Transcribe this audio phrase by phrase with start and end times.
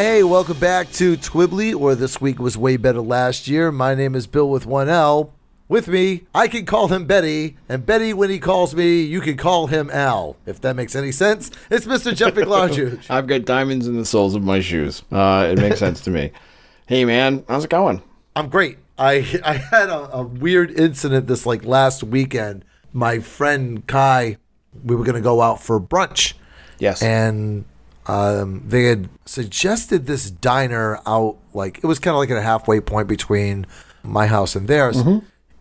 [0.00, 3.70] Hey, welcome back to Twibbly, or this week was way better last year.
[3.70, 5.34] My name is Bill with one L.
[5.68, 9.36] With me, I can call him Betty, and Betty, when he calls me, you can
[9.36, 10.36] call him Al.
[10.46, 12.14] If that makes any sense, it's Mr.
[12.16, 12.98] Jeff McLaughlin.
[13.10, 15.02] I've got diamonds in the soles of my shoes.
[15.12, 16.32] Uh, it makes sense to me.
[16.86, 18.02] Hey, man, how's it going?
[18.34, 18.78] I'm great.
[18.98, 22.64] I I had a, a weird incident this like last weekend.
[22.92, 24.38] My friend Kai,
[24.82, 26.32] we were gonna go out for brunch.
[26.80, 27.00] Yes.
[27.00, 27.64] and
[28.10, 32.42] um, they had suggested this diner out like it was kind of like at a
[32.42, 33.66] halfway point between
[34.02, 34.96] my house and theirs.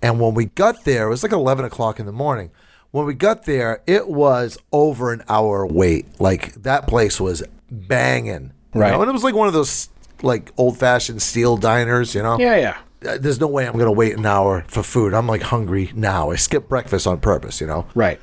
[0.02, 2.52] And when we got there, it was like eleven o'clock in the morning.
[2.92, 6.06] When we got there, it was over an hour wait.
[6.20, 8.92] Like that place was banging, Right.
[8.92, 9.02] know?
[9.02, 9.90] And it was like one of those
[10.22, 12.40] like old fashioned steel diners, you know.
[12.40, 12.78] yeah, yeah.
[13.08, 15.14] Uh, There's no way I'm gonna wait an hour for food.
[15.14, 16.32] I'm like hungry now.
[16.32, 17.86] I skipped breakfast on purpose, you know.
[17.96, 18.20] Right.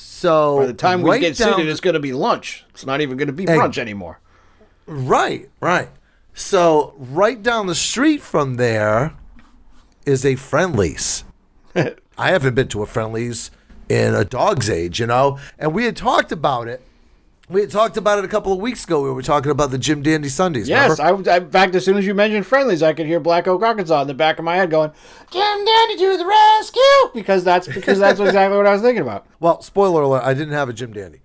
[0.00, 2.64] So By the time we get seated, it's going to be lunch.
[2.70, 4.20] It's not even going to be brunch anymore.
[4.86, 5.88] Right, right.
[6.34, 9.14] So right down the street from there
[10.06, 11.24] is a Friendlies.
[11.74, 13.50] I haven't been to a Friendlies
[13.88, 15.38] in a dog's age, you know.
[15.58, 16.80] And we had talked about it.
[17.50, 19.02] We had talked about it a couple of weeks ago.
[19.02, 20.68] We were talking about the Jim Dandy Sundaes.
[20.68, 21.00] Yes.
[21.00, 23.62] I, I, in fact, as soon as you mentioned friendlies, I could hear Black Oak,
[23.62, 24.90] Arkansas in the back of my head going,
[25.30, 29.26] "Jim Dandy to the rescue!" Because that's because that's exactly what I was thinking about.
[29.40, 31.20] Well, spoiler alert, I didn't have a Jim Dandy.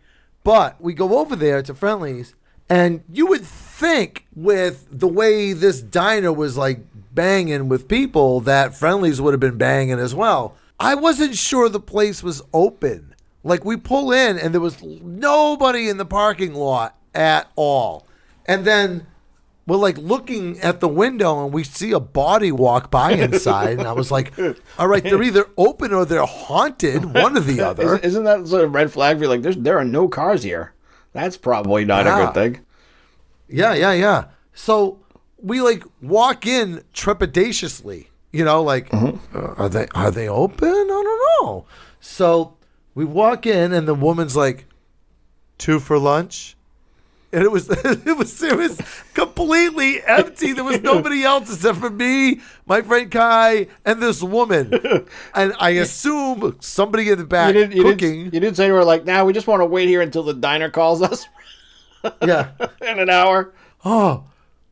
[0.45, 2.35] But we go over there to Friendlies,
[2.69, 8.75] and you would think with the way this diner was like banging with people that
[8.75, 10.56] Friendlies would have been banging as well.
[10.79, 13.12] I wasn't sure the place was open.
[13.43, 18.07] Like we pull in and there was nobody in the parking lot at all.
[18.45, 19.07] And then
[19.65, 23.79] we're like looking at the window and we see a body walk by inside.
[23.79, 24.33] and I was like,
[24.79, 27.97] all right, they're either open or they're haunted, one or the other.
[27.97, 29.29] Isn't, that sort of red flag for you?
[29.29, 30.73] Like, there's there are no cars here.
[31.13, 32.65] That's probably not a good thing.
[33.47, 34.25] Yeah, yeah, yeah.
[34.53, 34.99] So
[35.37, 40.67] we like walk in trepidatiously, you know, like uh, are they are they open?
[40.67, 41.65] I don't know.
[41.99, 42.57] So
[42.95, 44.65] we walk in and the woman's like
[45.57, 46.55] two for lunch.
[47.31, 48.79] And it was it was it was
[49.15, 50.53] completely empty.
[50.53, 54.71] There was nobody else except for me, my friend Kai, and this woman.
[55.33, 57.97] And I assume somebody in the You back didn't, you, cooking.
[58.25, 60.21] didn't, you didn't say you were like, nah, we just want to wait here until
[60.23, 61.27] the diner calls us
[62.21, 62.51] yeah.
[62.81, 63.51] in an hour.
[63.83, 64.25] Oh,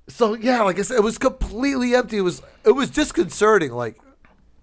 [0.08, 2.18] so yeah, like I said, it was completely empty.
[2.18, 3.72] It was it was disconcerting.
[3.72, 4.00] Like,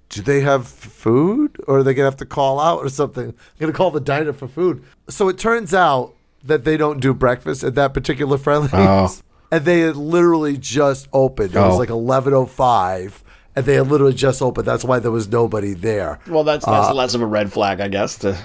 [0.09, 3.27] do they have food, or are they gonna have to call out or something?
[3.27, 4.83] They're gonna call the diner for food.
[5.09, 6.15] So it turns out
[6.45, 9.15] that they don't do breakfast at that particular friendly, Oh.
[9.51, 11.55] and they had literally just opened.
[11.55, 11.79] It was Oh.
[11.79, 13.23] like eleven oh five.
[13.57, 14.69] And they had literally just opened.
[14.69, 16.21] That's why there was nobody there.
[16.29, 18.17] Well, that's that's uh, less of a red flag, I guess.
[18.19, 18.39] To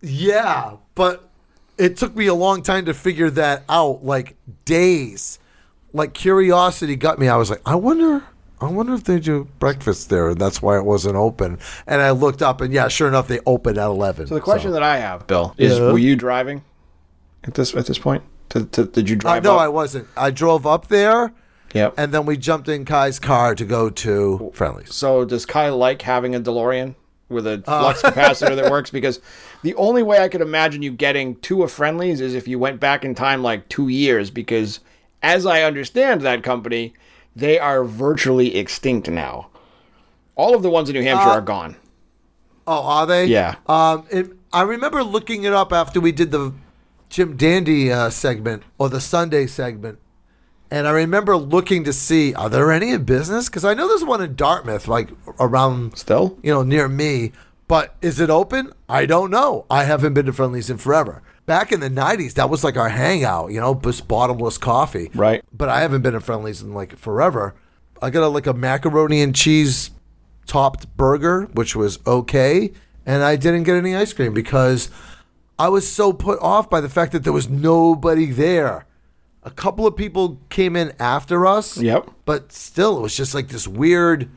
[0.00, 1.28] Yeah, but
[1.78, 4.34] it took me a long time to figure that out, like
[4.64, 5.38] days.
[5.92, 7.28] Like curiosity got me.
[7.28, 8.24] I was like, I wonder
[8.60, 11.58] I wonder if they do breakfast there and that's why it wasn't open.
[11.86, 14.28] And I looked up and yeah, sure enough they opened at 11.
[14.28, 15.92] So the question that I have, Bill, is: Yeah.
[15.92, 16.62] Were you driving
[17.44, 18.22] at this at this point?
[18.50, 19.44] To, to, did you Uh, drive?
[19.44, 19.60] no, up?
[19.60, 20.06] I wasn't.
[20.16, 21.32] I drove up there
[21.74, 21.94] Yep.
[21.98, 24.94] and then we jumped in Kai's car to go to Friendly's.
[24.94, 26.94] so does Kai like having a DeLorean
[27.28, 27.92] with a Uh.
[27.92, 28.88] flux capacitor that works?
[28.90, 29.20] Because
[29.62, 32.80] the only way I could imagine you getting to a Friendlies is if you went
[32.80, 34.30] back in time like two years.
[34.30, 34.78] Because
[35.22, 36.94] as I understand that company,
[37.36, 39.48] they are virtually extinct now.
[40.34, 41.76] All of the ones in New Hampshire are gone.
[42.66, 43.26] Oh, are they?
[43.26, 43.56] Yeah.
[43.66, 46.54] Um, it, I remember looking it up after we did the
[47.10, 49.98] Jim Dandy uh, segment or the sundae segment,
[50.70, 53.48] and I remember looking to see are there any in business?
[53.48, 56.38] Because I know there's one in Dartmouth, like around Still?
[56.42, 57.32] you know near me.
[57.68, 58.72] But is it open?
[58.88, 59.66] I don't know.
[59.68, 61.22] I haven't been to Friendlies in forever.
[61.46, 65.10] Back in the '90s, that was like our hangout, you know, just bottomless coffee.
[65.14, 65.42] Right.
[65.52, 67.54] But I haven't been to Friendlies in like forever.
[68.02, 69.90] I got a, like a macaroni and cheese
[70.46, 72.72] topped burger, which was okay,
[73.04, 74.90] and I didn't get any ice cream because
[75.58, 78.86] I was so put off by the fact that there was nobody there.
[79.42, 81.78] A couple of people came in after us.
[81.78, 82.10] Yep.
[82.24, 84.28] But still, it was just like this weird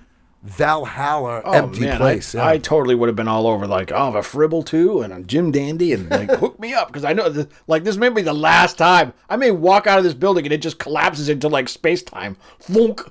[0.41, 2.33] Valhalla oh, empty Oh, man, place.
[2.33, 2.47] I, yeah.
[2.47, 5.21] I totally would have been all over like, oh, I'm a Fribble too, and a
[5.21, 8.33] Jim Dandy, and like hook me up because I know like this may be the
[8.33, 11.68] last time I may walk out of this building and it just collapses into like
[11.68, 13.01] space time, flunk,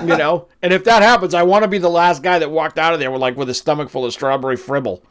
[0.00, 0.48] you know.
[0.62, 3.00] and if that happens, I want to be the last guy that walked out of
[3.00, 5.02] there with like with a stomach full of strawberry Fribble.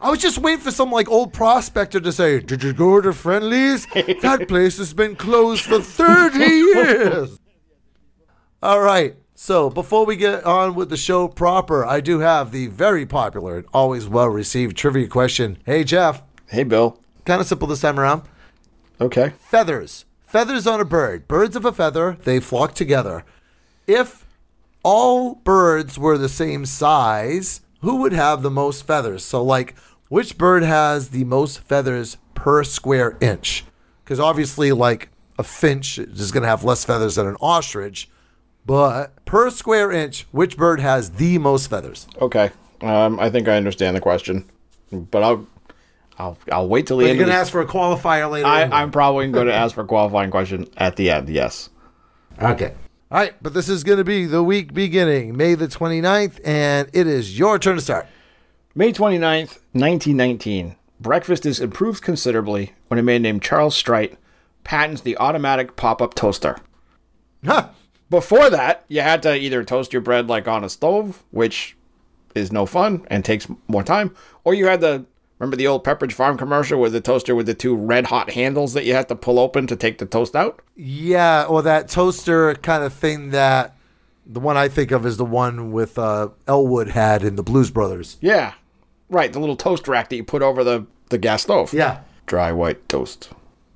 [0.00, 3.12] I was just waiting for some like old prospector to say, "Did you go to
[3.12, 3.86] Friendlies?
[4.22, 7.38] That place has been closed for thirty years."
[8.60, 9.14] All right.
[9.44, 13.56] So before we get on with the show proper, I do have the very popular
[13.56, 15.58] and always well received trivia question.
[15.66, 17.00] Hey Jeff, Hey, Bill.
[17.24, 18.22] kind of simple this time around.
[19.00, 19.32] Okay.
[19.40, 20.04] Feathers.
[20.22, 21.26] Feathers on a bird.
[21.26, 23.24] Birds of a feather, they flock together.
[23.88, 24.24] If
[24.84, 29.24] all birds were the same size, who would have the most feathers?
[29.24, 29.74] So, like,
[30.08, 33.64] which bird has the most feathers per square inch?
[34.04, 38.08] Because obviously, like, a finch is going to have less feathers than an ostrich.
[38.64, 42.06] But per square inch, which bird has the most feathers?
[42.20, 42.50] Okay.
[42.80, 44.48] Um, I think I understand the question,
[44.90, 45.46] but I'll
[46.18, 47.18] I'll I'll wait till the end.
[47.18, 47.30] You're end.
[47.30, 48.46] going Of to the, ask for a qualifier later.
[48.46, 48.76] I, anyway.
[48.76, 51.28] I'm probably going to ask for a qualifying question at the end.
[51.28, 51.70] Yes.
[52.40, 52.74] Okay.
[53.10, 56.88] All right, but this is going to be the week beginning May the 29th, and
[56.94, 58.06] it is your turn to start.
[58.74, 60.76] May 29th, 1919.
[60.98, 64.16] Breakfast is improved considerably when a man named Charles Strite
[64.64, 66.56] patents the automatic pop-up toaster.
[67.44, 67.68] Huh.
[68.12, 71.78] Before that, you had to either toast your bread like on a stove, which
[72.34, 74.14] is no fun and takes more time,
[74.44, 75.06] or you had to
[75.38, 78.74] remember the old Pepperidge Farm commercial with the toaster with the two red hot handles
[78.74, 80.60] that you had to pull open to take the toast out?
[80.76, 83.78] Yeah, or that toaster kind of thing that
[84.26, 87.70] the one I think of is the one with uh, Elwood had in the Blues
[87.70, 88.18] Brothers.
[88.20, 88.52] Yeah.
[89.08, 91.72] Right, the little toast rack that you put over the, the gas stove.
[91.72, 92.02] Yeah.
[92.26, 93.30] dry white toast.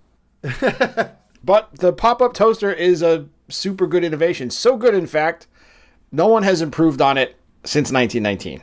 [0.42, 4.50] but the pop up toaster is a super good innovation.
[4.50, 5.46] So good, in fact,
[6.12, 8.62] no one has improved on it since 1919.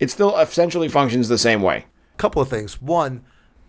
[0.00, 1.86] It still essentially functions the same way.
[2.16, 2.80] Couple of things.
[2.80, 3.24] One,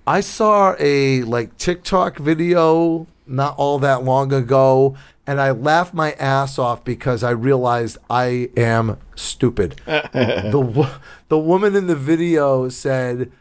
[0.05, 4.95] I saw a like TikTok video not all that long ago,
[5.27, 9.79] and I laughed my ass off because I realized I am stupid.
[9.85, 10.89] the
[11.27, 13.31] the woman in the video said,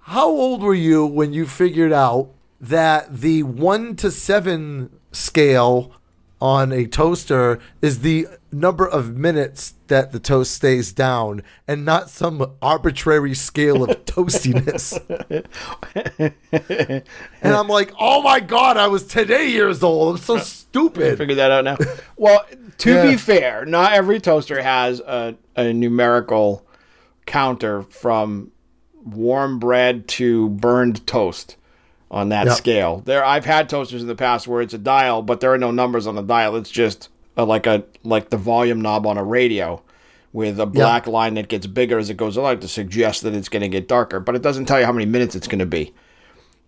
[0.00, 2.30] "How old were you when you figured out
[2.60, 5.92] that the one to seven scale
[6.44, 12.10] on a toaster is the number of minutes that the toast stays down, and not
[12.10, 14.92] some arbitrary scale of toastiness?"
[16.52, 20.16] and I'm like, "Oh my god, I was today years old.
[20.16, 21.78] I'm so stupid." Figure that out now.
[22.16, 22.44] well,
[22.78, 23.10] to Yeah.
[23.10, 26.66] be fair, not every toaster has a, a numerical
[27.24, 28.50] counter from
[29.02, 31.56] warm bread to burned toast
[32.14, 32.56] on that Yep.
[32.56, 33.02] scale.
[33.04, 35.70] There, I've had toasters in the past where it's a dial, but there are no
[35.70, 36.54] numbers on the dial.
[36.56, 39.82] It's just a, like a like the volume knob on a radio
[40.32, 43.48] with a black line that gets bigger as it goes along to suggest that it's
[43.48, 45.66] going to get darker, but it doesn't tell you how many minutes it's going to
[45.66, 45.92] be.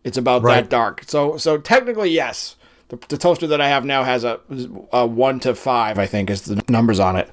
[0.05, 0.63] It's about Right.
[0.63, 1.03] that dark.
[1.07, 2.57] So so technically, yes,
[2.89, 4.41] the, the toaster that I have now has a,
[4.93, 5.97] a one to five.
[5.99, 7.31] I think is the numbers on it.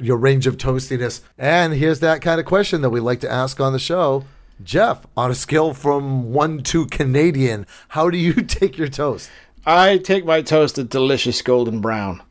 [0.00, 1.22] your range of toastiness.
[1.38, 4.24] And here's that kind of question that we like to ask on the show.
[4.62, 9.30] Jeff, on a scale from one to Canadian, how do you take your toast?
[9.64, 12.22] I take my toast a delicious golden brown.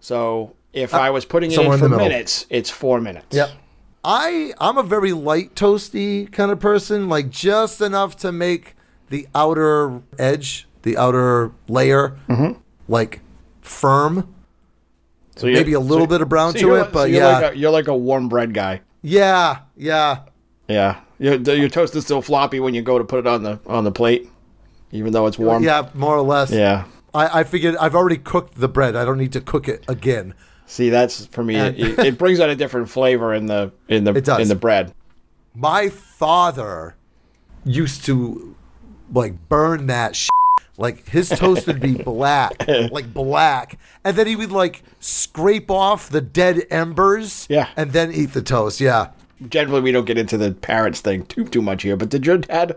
[0.00, 1.98] So if uh, I was putting it in in for middle.
[1.98, 3.34] minutes, it's four minutes.
[4.04, 8.74] I I'm a very light toasty kind of person, like just enough to make
[9.10, 12.58] the outer edge, the outer layer, mm-hmm.
[12.88, 13.20] like
[13.60, 14.34] firm.
[15.36, 17.38] So Maybe a little bit of brown so to it, like- so but you're yeah,
[17.38, 18.80] like a, you're like a warm bread guy.
[19.02, 20.20] yeah, yeah.
[20.68, 23.58] Yeah, your, your toast is still floppy when you go to put it on the
[23.66, 24.28] on the plate,
[24.90, 25.62] even though it's warm.
[25.62, 26.50] Yeah, more or less.
[26.50, 26.84] Yeah.
[27.14, 28.96] I, I figured I've already cooked the bread.
[28.96, 30.34] I don't need to cook it again.
[30.66, 31.56] See, that's for me.
[31.56, 34.40] And- it, it brings out a different flavor in the in the It does.
[34.40, 34.92] in the bread.
[35.54, 36.96] my father
[37.64, 38.56] used to
[39.12, 40.30] like burn that shit.
[40.78, 46.08] like his toast would be black like black and then he would like scrape off
[46.08, 47.68] the dead embers Yeah.
[47.76, 49.10] and then eat the toast yeah
[49.48, 51.96] Generally, we don't get into the parents thing too too much here.
[51.96, 52.76] But did your dad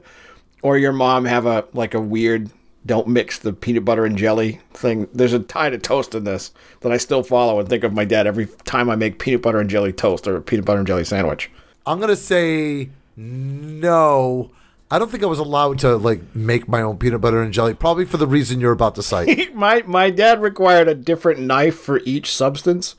[0.62, 2.50] or your mom have a like a weird
[2.86, 5.08] don't mix the peanut butter and jelly thing?
[5.14, 8.06] There's a tie to toast in this that I still follow and think of my
[8.06, 10.88] dad every time I make peanut butter and jelly toast or a peanut butter and
[10.88, 11.50] jelly sandwich.
[11.86, 14.52] i'm gonna say no
[14.92, 17.74] i don't think i was allowed to like make my own peanut butter and jelly
[17.74, 21.78] probably for the reason you're about to cite my my dad required a different knife
[21.78, 22.96] for each substance,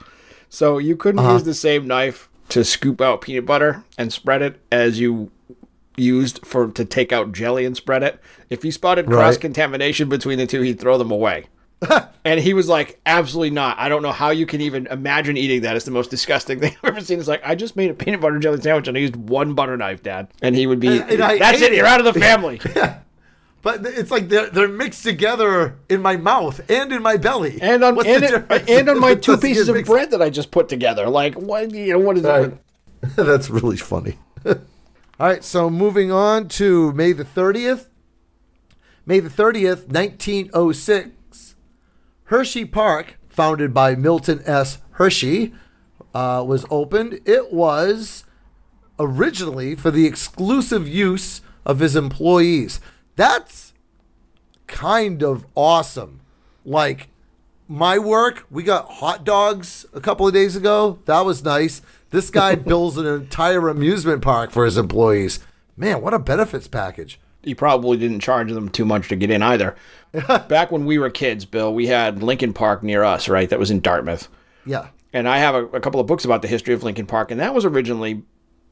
[0.49, 1.35] so you couldn't uh-huh.
[1.35, 5.31] use the same knife to scoop out peanut butter and spread it as you
[5.97, 8.21] used for to take out jelly and spread it.
[8.51, 9.17] If he spotted Right.
[9.17, 11.47] cross contamination between the two, he'd throw them away.
[12.25, 13.79] and he was like, absolutely not.
[13.79, 15.77] I don't know how you can even imagine eating that.
[15.77, 17.19] It's the most disgusting thing I've ever seen.
[17.19, 19.77] It's like, I just made a peanut butter jelly sandwich and I used one butter
[19.77, 20.29] knife, Dad.
[20.43, 22.61] And he would be, And- and that's ate it, you're out of the family.
[23.67, 27.59] But it's like they're they're mixed together in my mouth and in my belly.
[27.61, 30.53] and on What's and, it- and on my two pieces of bread that I just
[30.53, 31.09] put together.
[31.09, 32.57] Like, what, you know, what is Right.
[33.17, 34.19] That's really funny.
[34.47, 34.55] All
[35.19, 37.89] right, so moving on to May the 30th.
[39.05, 41.57] May the 30th, 1906.
[42.27, 44.79] Hershey Park, founded by Milton S.
[44.93, 45.53] Hershey,
[46.15, 47.19] uh, was opened.
[47.25, 48.23] It was
[49.01, 52.79] originally for the exclusive use of his employees.
[53.17, 53.73] That's
[54.67, 56.21] kind of awesome.
[56.65, 57.09] Like
[57.69, 60.99] my work, we got hot dogs a couple of days ago.
[61.07, 61.83] That was nice.
[62.11, 65.41] This guy builds an entire amusement park for his employees.
[65.77, 67.19] Man, what a benefits package.
[67.43, 69.77] He probably didn't charge them too much to get in either.
[70.49, 73.49] Back when we were kids, Bill, we had Lincoln Park near us, right?
[73.49, 74.29] That was in Dartmouth.
[74.65, 74.89] Yeah.
[75.13, 77.39] and I have a, a couple of books about the history of Lincoln Park, and
[77.39, 78.23] that was originally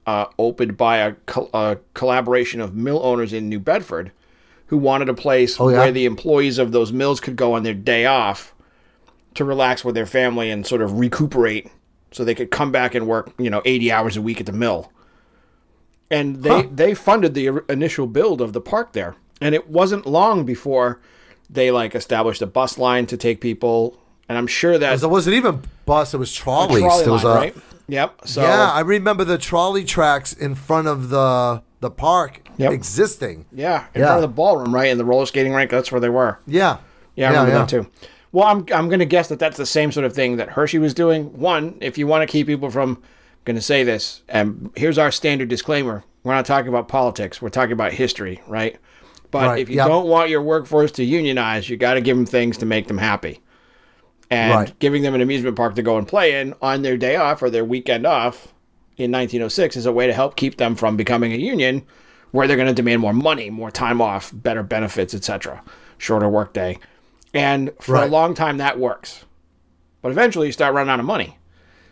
[0.06, 4.10] uh, opened by a, col- a collaboration of mill owners in New Bedford
[4.74, 5.78] who wanted a place Oh, yeah?
[5.78, 8.52] where the employees of those mills could go on their day off
[9.34, 11.70] to relax with their family and sort of recuperate
[12.10, 14.52] so they could come back and work, you know, 80 hours a week at the
[14.52, 14.90] mill.
[16.10, 16.68] And they, Huh.
[16.72, 19.14] they funded the initial build of the park there.
[19.40, 21.00] And it wasn't long before
[21.48, 23.96] they like established a bus line to take people.
[24.28, 26.80] And I'm sure that it wasn't even bus, it was trolleys.
[26.82, 27.56] trolley There was line, a- right?
[27.86, 28.20] Yep.
[28.24, 32.72] So yeah, I remember the trolley tracks in front of the the park Yep.
[32.72, 33.46] existing.
[33.52, 34.06] yeah, in Yeah.
[34.08, 35.70] front of the ballroom, right, In the roller skating rink.
[35.70, 36.38] That's where they were.
[36.46, 36.78] Yeah.
[37.16, 37.86] Yeah, I remember that too.
[38.32, 40.78] Well, I'm I'm going to guess that that's the same sort of thing that Hershey
[40.78, 41.26] was doing.
[41.38, 43.00] One, if you want to keep people from
[43.44, 47.40] going to say this, and here's our standard disclaimer: we're not talking about politics.
[47.40, 48.76] We're talking about history, right?
[49.30, 49.86] But Right, if you yep.
[49.88, 52.98] don't want your workforce to unionize, you got to give them things to make them
[52.98, 53.40] happy.
[54.30, 54.78] And Right.
[54.78, 57.50] giving them an amusement park to go and play in on their day off or
[57.50, 58.48] their weekend off
[58.96, 61.82] in 1906 is a way to help keep them from becoming a union
[62.34, 65.62] where they're going to demand more money, more time off, better benefits, etc.,
[65.98, 66.76] shorter workday.
[67.32, 69.24] And for a long time that works.
[70.02, 71.38] But eventually you start running out of money.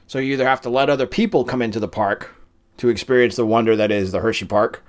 [0.08, 2.34] So you either have to let other people come into the park
[2.78, 4.82] to experience the wonder that is the Hershey Park,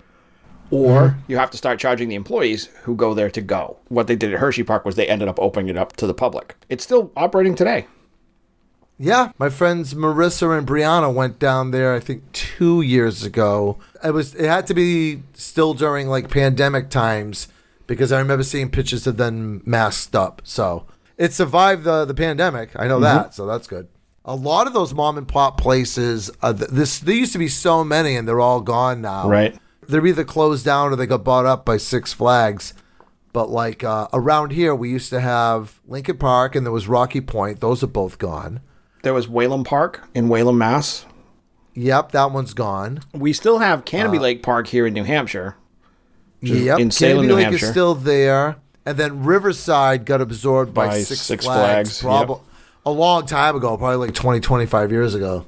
[0.72, 1.32] or mm-hmm.
[1.32, 3.78] you have to start charging the employees who go there to go.
[3.90, 6.16] What they did at Hershey Park was they ended up opening it up to the
[6.16, 6.56] public.
[6.68, 7.86] It's still operating today.
[9.00, 11.94] Yeah, my friends Marissa and Brianna went down there.
[11.94, 13.78] I think two years ago.
[14.04, 14.36] It was.
[14.36, 17.48] It had to be still during like pandemic times
[17.88, 20.42] because I remember seeing pictures of them masked up.
[20.46, 20.86] So
[21.18, 22.70] it survived the the pandemic.
[22.76, 23.34] I know that.
[23.34, 23.88] So that's good.
[24.26, 26.32] A lot of those mom and pop places.
[26.42, 29.28] Uh, this there used to be so many, and they're all gone now.
[29.28, 29.58] Right.
[29.88, 32.74] They're either closed down or they got bought up by Six Flags.
[33.34, 37.20] But like uh, around here, we used to have Lincoln Park, and there was Rocky
[37.20, 37.60] Point.
[37.60, 38.62] Those are both gone.
[39.04, 41.06] There was Whalom Park in Whalom, Mass.
[41.76, 43.02] Yep, that one's gone.
[43.14, 45.58] We still have Canobie uh, Lake Park here in New Hampshire.
[46.40, 47.66] Yep, in Salem, Canobie New Lake Hampshire.
[47.66, 48.56] is still there,
[48.86, 52.46] and then Riverside got absorbed by, By Six, Six Flags, Flags, probably yep.
[52.86, 55.46] a long time ago, probably like 20, 25 years ago.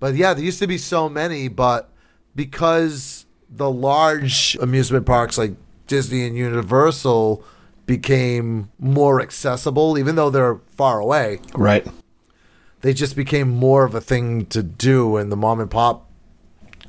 [0.00, 1.90] But yeah, there used to be so many, but
[2.34, 5.52] because the large amusement parks like
[5.86, 7.44] Disney and Universal
[7.84, 11.86] became more accessible, even though they're far away, Right.
[12.82, 16.08] They just became more of a thing to do, and the mom and pop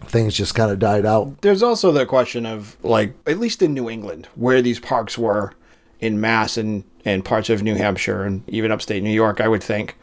[0.06, 1.42] things just kind of died out.
[1.42, 5.54] There's also the question of like at least in New England where these parks were
[6.02, 9.64] in Mass and and parts of New Hampshire and even upstate New York I would
[9.64, 9.98] think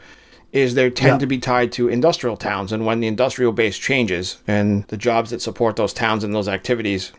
[0.51, 1.17] is they tend Yeah.
[1.19, 5.29] to be tied to industrial towns and when the industrial base changes and the jobs
[5.29, 7.11] that support those towns and those activities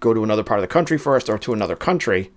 [0.00, 2.30] go to another part of the country first or to another country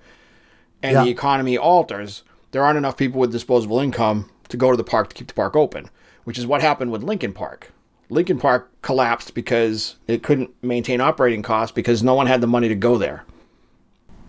[0.82, 1.04] and Yeah.
[1.06, 5.10] the economy alters there aren't enough people with disposable income to go to the park
[5.10, 5.90] to keep the park open
[6.24, 7.74] which is what happened with Lincoln Park
[8.10, 12.68] Lincoln Park collapsed because it couldn't maintain operating costs because no one had the money
[12.68, 13.26] to go there.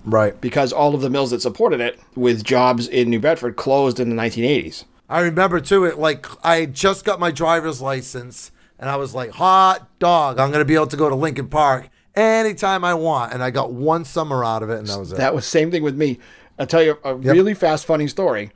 [0.04, 0.38] Right.
[0.40, 4.11] Because all of the mills that supported it with jobs in New Bedford closed in
[4.11, 4.85] the 1980s.
[5.09, 5.85] I remember too.
[5.85, 10.38] It like I just got my driver's license, and I was like, "Hot dog!
[10.38, 13.71] I'm gonna be able to go to Lincoln Park anytime I want." And I got
[13.73, 15.19] one summer out of it, and that was it.
[15.19, 16.19] That was same thing with me.
[16.59, 18.50] I'll tell you a really fast, funny story.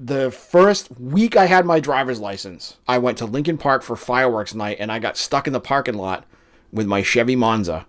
[0.00, 4.54] The first week I had my driver's license, I went to Lincoln Park for fireworks
[4.54, 6.24] night and I got stuck in the parking lot
[6.72, 7.84] with my Chevy Monza.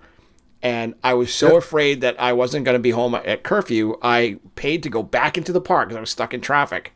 [0.64, 4.40] And I was so afraid that I wasn't going to be home at curfew, I
[4.56, 6.94] paid to go back into the park because I was stuck in traffic.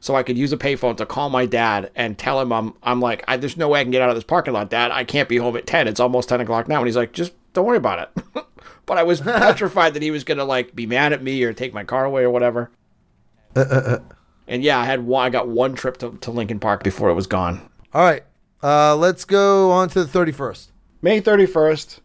[0.00, 3.00] So I could use a payphone to call my dad and tell him I'm I'm
[3.00, 4.90] like, I, there's no way I can get out of this parking lot, Dad.
[4.90, 5.86] I can't be home at 10.
[5.86, 6.78] It's almost 10 o'clock now.
[6.78, 8.24] And he's like, just don't worry about it.
[8.84, 11.72] but I was petrified that he was gonna like be mad at me or take
[11.72, 12.72] my car away or whatever.
[13.54, 13.98] Uh, uh, uh.
[14.48, 15.26] And yeah, I had one.
[15.26, 17.68] I got one trip to, to Lincoln Park before it was gone.
[17.92, 18.22] All right.
[18.62, 20.68] Uh, let's go on to the 31st.
[21.02, 22.00] May thirty first,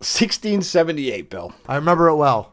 [0.00, 1.28] sixteen seventy eight.
[1.28, 1.52] Bill.
[1.68, 2.52] I remember it well.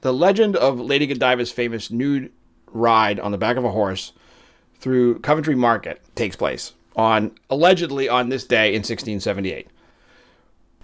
[0.00, 2.32] The legend of Lady Godiva's famous nude
[2.72, 4.12] ride on the back of a horse
[4.78, 9.68] through Coventry Market takes place on allegedly on this day in 1678.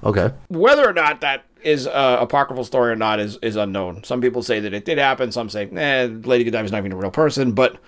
[0.05, 0.33] Okay.
[0.49, 4.03] Whether or not that is a apocryphal story or not is, is unknown.
[4.05, 5.31] Some people say that it did happen.
[5.31, 7.53] Some say, eh, Lady Godiva is not even a real person.
[7.53, 7.79] But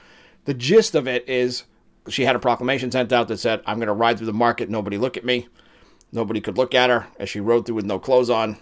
[0.45, 1.65] the gist of it is
[2.09, 4.71] she had a proclamation sent out that said, I'm going to ride through the market.
[4.71, 5.49] Nobody look at me.
[6.13, 8.59] Nobody could look at her as she rode through with no clothes on.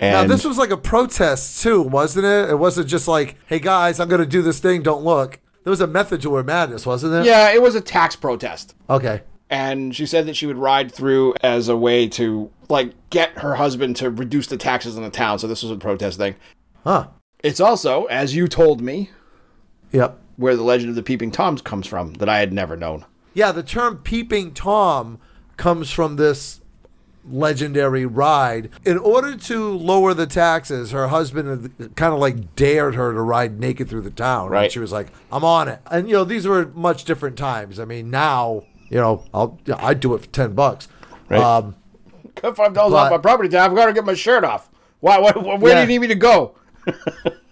[0.00, 2.50] And Now, this was like a protest, too, wasn't it?
[2.50, 4.82] It wasn't just like, hey, guys, I'm going to do this thing.
[4.82, 5.38] Don't look.
[5.64, 7.24] There was a method to her madness, wasn't it?
[7.26, 8.74] yeah, it was a tax protest.
[8.90, 9.22] Okay.
[9.48, 13.54] and she said that she would ride through as a way to like get her
[13.56, 15.38] husband to reduce the taxes in the town.
[15.38, 16.34] So this was a protest thing.
[16.84, 17.08] Huh.
[17.42, 19.10] It's also, as you told me,
[19.92, 20.18] Yep.
[20.36, 23.04] where the legend of the peeping toms comes from that I had never known.
[23.34, 25.18] Yeah, the term peeping Tom
[25.56, 26.60] comes from this
[27.28, 28.70] legendary ride.
[28.84, 33.58] In order to lower the taxes, her husband kind of like dared her to ride
[33.58, 34.44] naked through the town.
[34.44, 34.72] And Right.
[34.72, 35.80] she was like, I'm on it.
[35.90, 37.80] And, you know, these were much different times.
[37.80, 40.88] I mean, now, you know, I'll, I'd do it for 10 bucks.
[41.28, 41.40] Right.
[41.40, 41.74] Um,
[42.36, 43.68] Cut five dollars off my property tax.
[43.70, 44.70] I've got to get my shirt off.
[45.00, 45.18] Why?
[45.18, 46.54] Why where do you need me to go?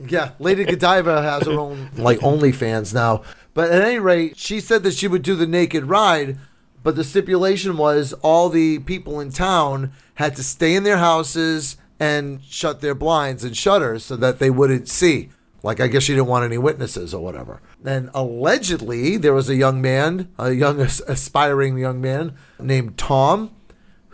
[0.06, 3.22] Yeah, Lady Godiva has her own like OnlyFans now.
[3.54, 6.38] But at any rate, she said that she would do the naked ride,
[6.82, 11.76] but the stipulation was all the people in town had to stay in their houses
[11.98, 15.30] and shut their blinds and shutters so that they wouldn't see.
[15.62, 17.62] Like I guess she didn't want any witnesses or whatever.
[17.84, 23.50] And allegedly, there was a young man, a young aspiring young man named Tom,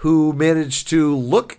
[0.00, 1.58] who managed to look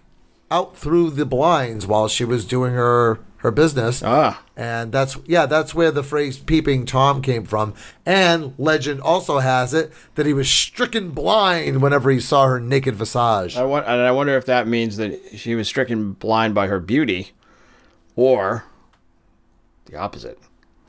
[0.50, 4.04] out through the blinds while she was doing her her business.
[4.04, 4.44] Ah.
[4.56, 7.74] And that's yeah, that's where the phrase peeping Tom came from.
[8.06, 12.96] And legend also has it that he was stricken blind whenever he saw her naked
[12.96, 13.58] visage.
[13.58, 16.80] I want, and I wonder if that means that she was stricken blind by her
[16.80, 17.32] beauty,
[18.16, 18.66] or
[19.86, 20.40] the opposite.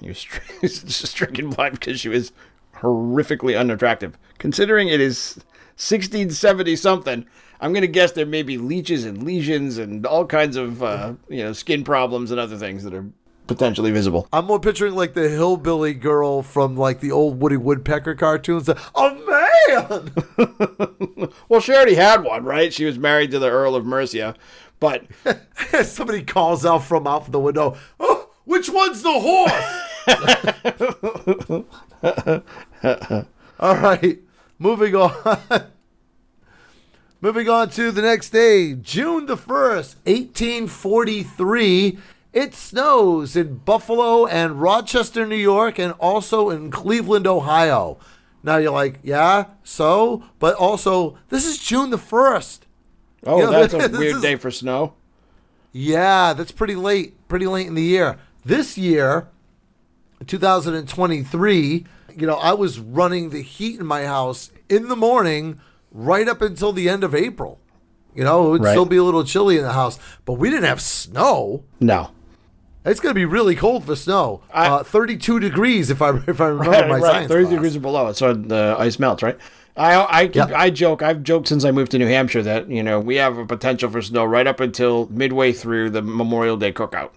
[0.01, 2.33] He was stri- stricken blind because she was
[2.77, 4.19] horrifically unattractive.
[4.39, 5.39] Considering it is
[5.83, 7.27] 1670 something,
[7.61, 11.15] I'm going to guess there may be leeches and lesions and all kinds of uh,
[11.29, 13.07] you know skin problems and other things that are
[13.47, 14.29] potentially visible.
[14.33, 18.71] I'm more picturing like the hillbilly girl from like the old Woody Woodpecker cartoons.
[18.95, 20.13] Oh man!
[21.49, 22.73] Well, she already had one, right?
[22.73, 24.35] She was married to the Earl of Mercia,
[24.81, 25.05] but
[25.85, 27.77] Somebody calls out from out the window.
[28.01, 29.53] Oh, which one's the horse?
[33.61, 34.19] All right,
[34.59, 35.72] moving on.
[37.23, 41.99] Moving on to the next day, June the 1st, 1843.
[42.35, 47.99] It snows in Buffalo and Rochester, New York, and also in Cleveland, Ohio.
[48.43, 50.25] Now you're like, yeah, so?
[50.39, 52.61] But also, this is June the 1st.
[53.27, 54.95] oh, You know, that's a weird is- day for snow.
[55.75, 58.19] Yeah, that's pretty late, pretty late in the year.
[58.45, 59.29] This year,
[60.27, 65.61] 2023, you know, I was running the heat in my house in the morning
[65.93, 67.59] right up until the end of April.
[68.15, 68.73] You know, it would Right.
[68.73, 71.65] still be a little chilly in the house, but we didn't have snow.
[71.81, 72.11] No.
[72.85, 74.41] It's going to be really cold for snow.
[74.53, 77.03] I- uh, 32 degrees if I if I remember Right, my right.
[77.03, 77.55] science 30 class.
[77.55, 79.39] degrees or below, so the ice melts, right?
[79.77, 80.53] I I keep, Yep.
[80.55, 81.01] I joke.
[81.03, 83.89] I've joked since I moved to New Hampshire that you know we have a potential
[83.89, 87.11] for snow right up until midway through the Memorial Day cookout.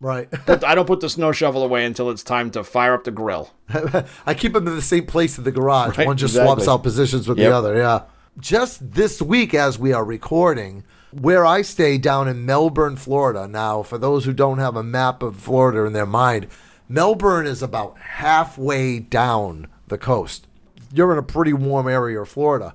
[0.00, 0.28] Right.
[0.46, 3.10] But I don't put the snow shovel away until it's time to fire up the
[3.10, 3.50] grill.
[4.26, 5.96] I keep them in the same place in the garage.
[5.98, 6.62] Right, One just exactly.
[6.62, 7.50] swaps out positions with Yep.
[7.50, 7.76] the other.
[7.76, 8.00] Yeah.
[8.38, 13.48] Just this week, as we are recording, where I stay down in Melbourne, Florida.
[13.48, 16.48] Now, for those who don't have a map of Florida in their mind,
[16.86, 20.46] Melbourne is about halfway down the coast.
[20.92, 22.74] You're in a pretty warm area of Florida.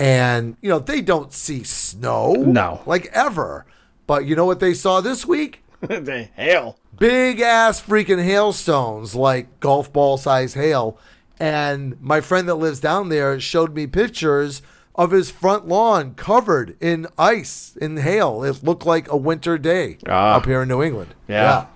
[0.00, 2.32] And, you know, they don't see snow.
[2.32, 2.82] No.
[2.84, 3.66] Like ever.
[4.08, 5.62] But you know what they saw this week?
[5.80, 6.76] the hail.
[6.98, 10.98] big ass freaking hailstones, like golf ball size hail.
[11.38, 14.60] And my friend that lives down there showed me pictures
[14.98, 18.42] of his front lawn covered in ice in hail.
[18.44, 20.34] It looked like a winter day Ah.
[20.36, 21.14] up here in New England.
[21.28, 21.66] Yeah.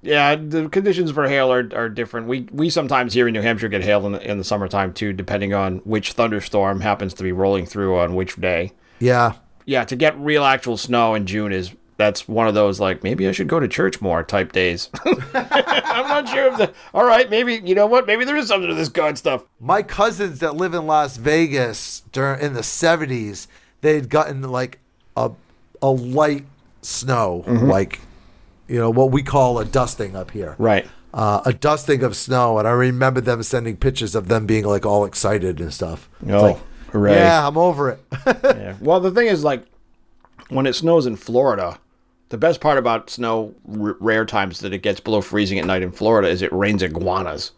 [0.00, 2.26] Yeah, the conditions for hail are, are different.
[2.28, 5.12] We we sometimes here in New Hampshire get hail in the, in the summertime too,
[5.12, 8.72] depending on which thunderstorm happens to be rolling through on which day.
[9.00, 9.32] Yeah.
[9.66, 13.28] Yeah, to get real actual snow in June is that's one of those like maybe
[13.28, 14.88] I should go to church more type days.
[15.04, 18.68] I'm not sure if the all right, maybe you know what, maybe there is something
[18.68, 19.44] to this God stuff.
[19.60, 23.48] My cousins that live in Las Vegas during in the 70s,
[23.82, 24.78] they'd gotten like
[25.16, 25.32] a
[25.82, 26.46] a light
[26.82, 28.00] snow, like
[28.68, 30.54] you know what we call a dusting up here.
[30.56, 30.86] Right.
[31.12, 34.86] Uh, a dusting of snow, and I remember them sending pictures of them being like
[34.86, 36.08] all excited and stuff.
[36.28, 36.58] Oh, like,
[36.92, 37.14] hooray.
[37.14, 38.00] yeah, I'm over it.
[38.26, 38.76] Yeah.
[38.78, 39.64] Well, the thing is, like,
[40.50, 41.78] when it snows in Florida,
[42.28, 45.82] the best part about snow, r- rare times that it gets below freezing at night
[45.82, 47.52] in Florida, is it rains iguanas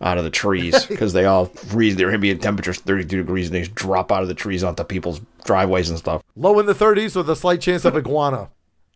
[0.00, 1.96] out of the trees because they all freeze.
[1.96, 5.20] Their ambient temperature's 32 degrees and they just drop out of the trees onto people's
[5.44, 6.22] driveways and stuff.
[6.36, 8.50] Low in the 30s with a slight chance of iguana.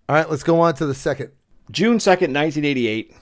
[0.09, 1.31] All right, let's go on to the second.
[1.71, 3.15] June 2nd, 1988,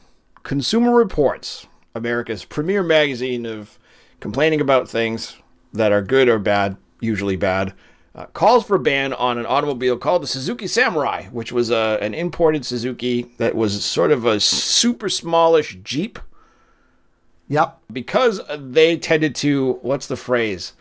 [0.42, 3.78] Consumer Reports, America's premier magazine of
[4.18, 5.36] complaining about things
[5.72, 7.74] that are good or bad, usually bad,
[8.14, 11.98] uh, calls for a ban on an automobile called the Suzuki Samurai, which was uh,
[12.00, 16.18] an imported Suzuki that was sort of a super smallish Jeep
[17.48, 17.78] Yep.
[17.92, 20.72] because they tended to, what's the phrase,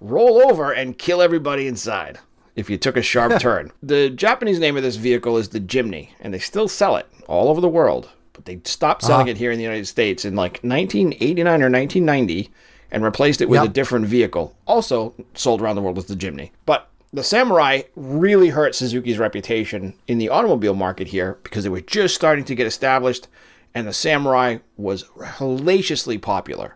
[0.00, 2.18] roll over and kill everybody inside
[2.54, 3.72] if you took a sharp turn.
[3.82, 7.48] The Japanese name of this vehicle is the Jimny, and they still sell it all
[7.48, 8.10] over the world.
[8.34, 12.50] But they stopped selling it here in the United States in like 1989 or 1990
[12.90, 13.70] and replaced it with Yep.
[13.70, 14.54] a different vehicle.
[14.66, 16.50] Also sold around the world as the Jimny.
[16.66, 21.80] But the Samurai really hurt Suzuki's reputation in the automobile market here because they were
[21.80, 23.28] just starting to get established,
[23.74, 25.04] and the Samurai was
[25.38, 26.74] hellaciously popular.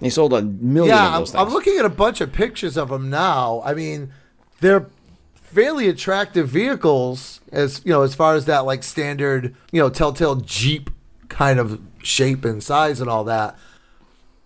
[0.00, 1.34] They sold a million Yeah, of I'm, things.
[1.34, 3.62] I'm looking at a bunch of pictures of them now.
[3.64, 4.12] I mean,
[4.60, 4.86] they're
[5.34, 10.36] fairly attractive vehicles as you know, as far as that like standard, you know, Telltale
[10.36, 10.90] Jeep
[11.28, 13.56] kind of shape and size and all that.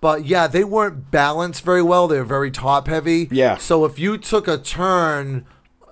[0.00, 2.06] But yeah, they weren't balanced very well.
[2.08, 3.28] They were very top heavy.
[3.30, 3.56] Yeah.
[3.56, 5.44] So if you took a turn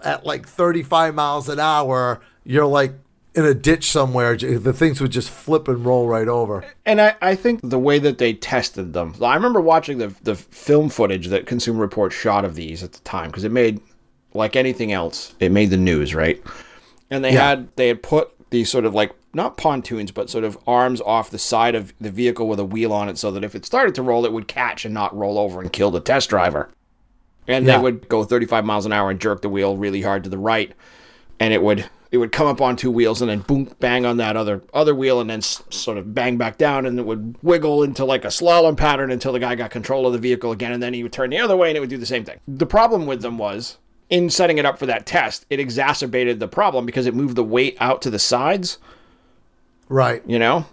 [0.05, 2.92] at like 35 miles an hour, you're like
[3.35, 4.37] in a ditch somewhere.
[4.37, 6.64] The things would just flip and roll right over.
[6.85, 10.37] And I, I think the way that they tested them, I remember watching the the
[10.37, 13.81] film footage that Consumer Reports shot of these at the time because it made,
[14.35, 16.40] like anything else, it made the news, right?
[17.11, 17.49] And they Yeah.
[17.49, 21.31] had they had put these sort of like not pontoons, but sort of arms off
[21.31, 23.94] the side of the vehicle with a wheel on it, so that if it started
[23.94, 26.70] to roll, it would catch and not roll over and kill the test driver.
[27.46, 27.77] And Yeah.
[27.77, 30.38] they would go 35 miles an hour and jerk the wheel really hard to the
[30.38, 30.72] right,
[31.38, 34.16] and it would it would come up on two wheels and then boom bang on
[34.16, 37.35] that other other wheel and then s- sort of bang back down and it would
[37.42, 40.70] wiggle into like a slalom pattern until the guy got control of the vehicle again
[40.72, 42.38] and then he would turn the other way and it would do the same thing.
[42.46, 43.77] The problem with them was
[44.09, 47.44] in setting it up for that test, it exacerbated the problem because it moved the
[47.44, 48.79] weight out to the sides,
[49.88, 50.22] Right.
[50.27, 50.66] you know?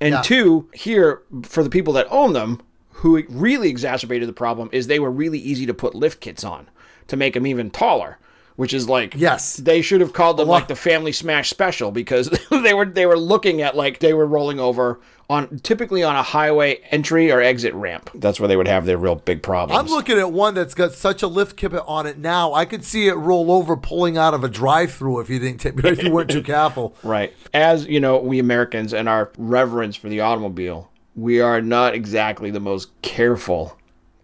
[0.00, 0.22] And Yeah.
[0.22, 2.60] two, here for the people that own them,
[3.00, 6.68] who really exacerbated the problem is they were really easy to put lift kits on
[7.08, 8.18] to make them even taller,
[8.56, 9.56] which is like Yes.
[9.56, 13.18] they should have called them like the Family Smash Special because they were they were
[13.18, 17.74] looking at like they were rolling over on typically on a highway entry or exit
[17.74, 18.10] ramp.
[18.14, 19.78] That's where they would have their real big problems.
[19.78, 22.52] I'm looking at one that's got such a lift kit on it now.
[22.54, 25.74] I could see it roll over pulling out of a drive-through if you didn't take,
[25.84, 26.94] if you weren't too careful.
[27.02, 27.32] Right.
[27.52, 32.50] As you know, we Americans and our reverence for the automobile, we are not exactly
[32.50, 33.76] the most careful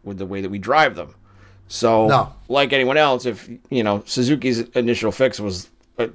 [0.04, 1.14] with the way that we drive them.
[1.68, 2.32] So, No.
[2.48, 5.68] like anyone else, if you know Suzuki's initial fix was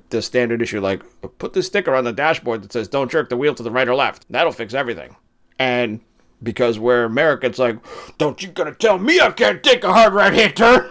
[0.09, 1.01] the standard issue, like
[1.37, 3.87] put this sticker on the dashboard that says "Don't jerk the wheel to the right
[3.87, 5.15] or left." That'll fix everything.
[5.59, 6.01] And
[6.41, 7.77] because we're America, it's like,
[8.17, 10.89] "Don't you gonna tell me I can't take a hard right hand turn?"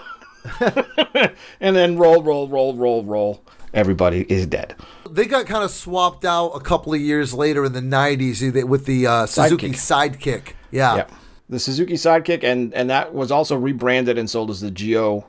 [1.61, 3.45] and then roll, roll, roll, roll, roll.
[3.75, 4.75] Everybody is dead.
[5.11, 8.87] They got kind of swapped out a couple of years later in the 90s with
[8.87, 10.53] the uh, Suzuki Sidekick.
[10.71, 10.97] Yeah.
[10.97, 11.07] Yeah.
[11.49, 15.27] The Suzuki Sidekick, and and that was also rebranded and sold as the Geo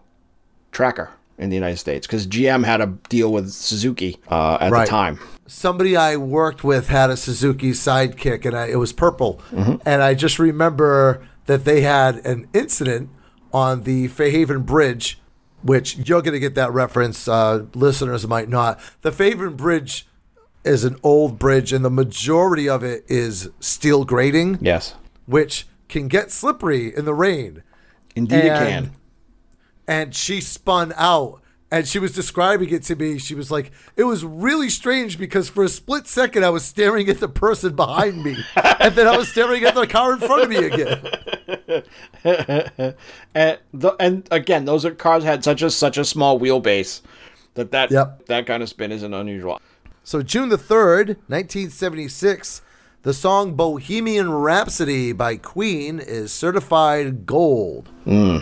[0.72, 4.86] Tracker in the United States because GM had a deal with Suzuki uh, at Right.
[4.86, 5.20] the time.
[5.46, 9.42] Somebody I worked with had a Suzuki Sidekick, and I, it was purple.
[9.86, 13.10] And I just remember that they had an incident
[13.54, 15.20] on the Fairhaven Bridge,
[15.62, 17.28] which you're going to get that reference.
[17.30, 18.80] Uh, listeners might not.
[19.04, 20.06] The Fairhaven Bridge
[20.66, 24.96] is an old bridge, and the majority of it is steel grating, Yes,
[25.28, 27.64] which can get slippery in the rain.
[28.18, 28.92] indeed it can.
[29.88, 31.42] And she spun out.
[31.70, 33.18] And she was describing it to me.
[33.18, 37.10] She was like it was really strange because for a split second i was staring
[37.10, 38.38] at the person behind me.
[38.80, 41.02] And then i was staring at the car in front of me again.
[43.36, 47.02] And the, and again, those are cars had such a such a small wheelbase
[47.56, 48.26] that that Yep.
[48.28, 49.60] that kind of spin isn't unusual.
[50.04, 52.62] so june the 3rd 1976
[53.04, 58.38] the song bohemian rhapsody by queen is certified gold hmm.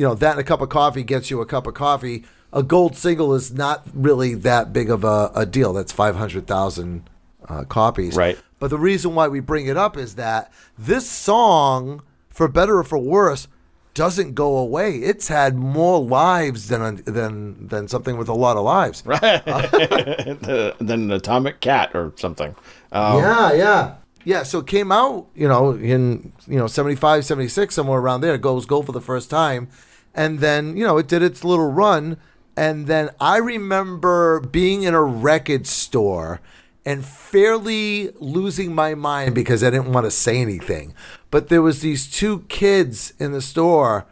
[0.00, 2.62] You know that and a cup of coffee gets you a cup of coffee a
[2.62, 7.10] gold single is not really that big of a, a deal that's 500000
[7.48, 8.38] uh, copies Right.
[8.58, 12.84] But the reason why we bring it up is that this song, for better or
[12.84, 13.48] for worse,
[13.94, 14.96] doesn't go away.
[14.96, 19.02] It's had more lives than than than something with a lot of lives.
[19.06, 22.54] The- than an atomic cat or something.
[22.92, 23.94] Um, Yeah, yeah.
[24.24, 28.34] Yeah, so it came out, you know, in, you know, 75, 76, somewhere around there.
[28.34, 29.68] It goes gold for the first time.
[30.14, 32.16] And then, you know, it did its little run.
[32.56, 36.40] And then I remember being in a record store
[36.84, 40.94] and fairly losing my mind because I didn't want to say anything.
[41.30, 44.06] But there was these two kids in the store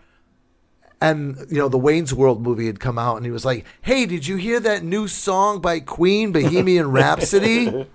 [1.01, 4.07] and you know the Wayne's World movie had come out, and he was like, "Hey,
[4.07, 7.87] did you hear that new song by Queen, Bohemian Rhapsody?"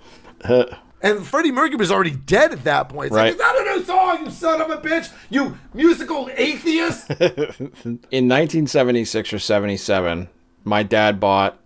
[1.04, 3.08] and Freddie Mercury was already dead at that point.
[3.08, 3.24] It's Right.
[3.26, 5.12] like, "Is that a new song, you son of a bitch?
[5.30, 7.10] You musical atheist!"
[8.10, 10.30] in 1976 or 77,
[10.64, 11.60] my dad bought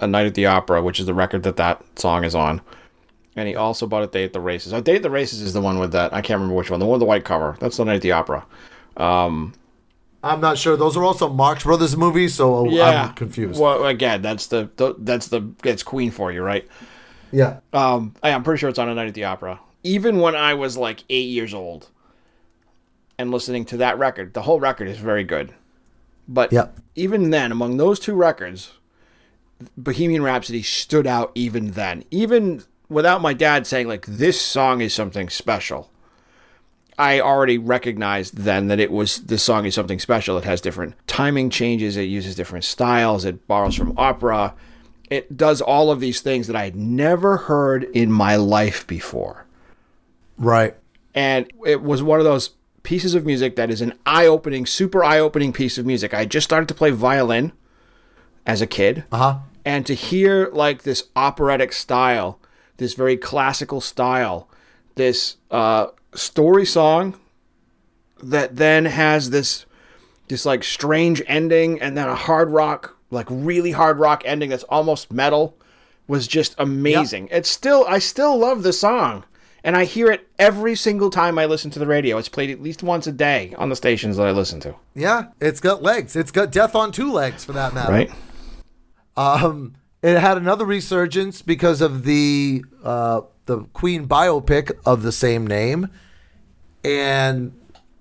[0.00, 2.60] A Night at the Opera, which is the record that that song is on.
[3.36, 4.72] And he also bought A Day at the Races.
[4.72, 6.12] A Day at the Races is the one with that.
[6.12, 6.80] I can't remember which one.
[6.80, 7.56] The one with the white cover.
[7.60, 8.44] That's The Night at the Opera.
[8.96, 9.52] Um,
[10.22, 10.76] I'm not sure.
[10.76, 13.58] Those are also Marx Brothers movies, so uh, I'm confused.
[13.60, 16.66] Well, again, that's the, the that's the that's Queen for you, right?
[17.32, 19.60] Yeah, Um, I, I'm pretty sure it's on A Night at the Opera.
[19.82, 21.88] Even when I was like eight years old,
[23.18, 25.52] and listening to that record, the whole record is very good.
[26.28, 26.68] But Yeah.
[26.94, 28.72] even then, among those two records,
[29.76, 31.32] Bohemian Rhapsody stood out.
[31.34, 35.90] Even then, even without my dad saying like this song is something special,
[36.98, 40.36] I already recognized then that it was this song is something special.
[40.38, 41.96] It has different timing changes.
[41.96, 43.24] It uses different styles.
[43.24, 44.54] It borrows from opera.
[45.10, 49.46] It does all of these things that I had never heard in my life before.
[50.38, 50.76] right.
[51.12, 52.50] And it was one of those
[52.84, 56.14] pieces of music that is an eye opening, super eye opening piece of music.
[56.14, 57.50] I just started to play violin
[58.46, 59.04] as a kid.
[59.10, 59.38] Uh huh.
[59.64, 62.38] And to hear like this operatic style,
[62.76, 64.48] this very classical style,
[64.94, 67.18] this uh, story song
[68.22, 69.66] that then has this
[70.28, 74.64] this like strange ending and then a hard rock, like really hard rock ending that's
[74.64, 75.56] almost metal
[76.06, 77.28] was just amazing.
[77.30, 79.24] It's still I still love the song.
[79.62, 82.16] And I hear it every single time I listen to the radio.
[82.16, 84.74] It's played at least once a day on the stations that I listen to.
[84.94, 86.16] Yeah, it's got legs.
[86.16, 87.92] It's got death on two legs, for that matter.
[87.92, 88.10] Right?
[89.18, 95.46] Um, it had another resurgence because of the uh, the Queen biopic of the same
[95.46, 95.88] name,
[96.82, 97.52] and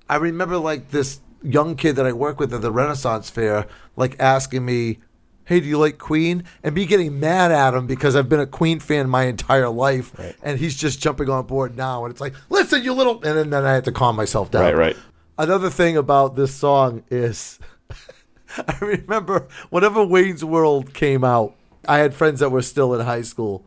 [0.07, 4.15] I remember like this young kid that I work with at the Renaissance Fair, like
[4.19, 4.99] asking me,
[5.45, 8.47] "Hey, do you like Queen?" and me getting mad at him because I've been a
[8.47, 12.33] Queen fan my entire life, and he's just jumping on board now, and it's like,
[12.49, 14.63] "Listen, you little," and then, then I had to calm myself down.
[14.63, 14.97] Right, right.
[15.37, 17.59] Another thing about this song is
[18.57, 21.55] I remember whenever Wayne's World came out,
[21.87, 23.65] I had friends that were still in high school.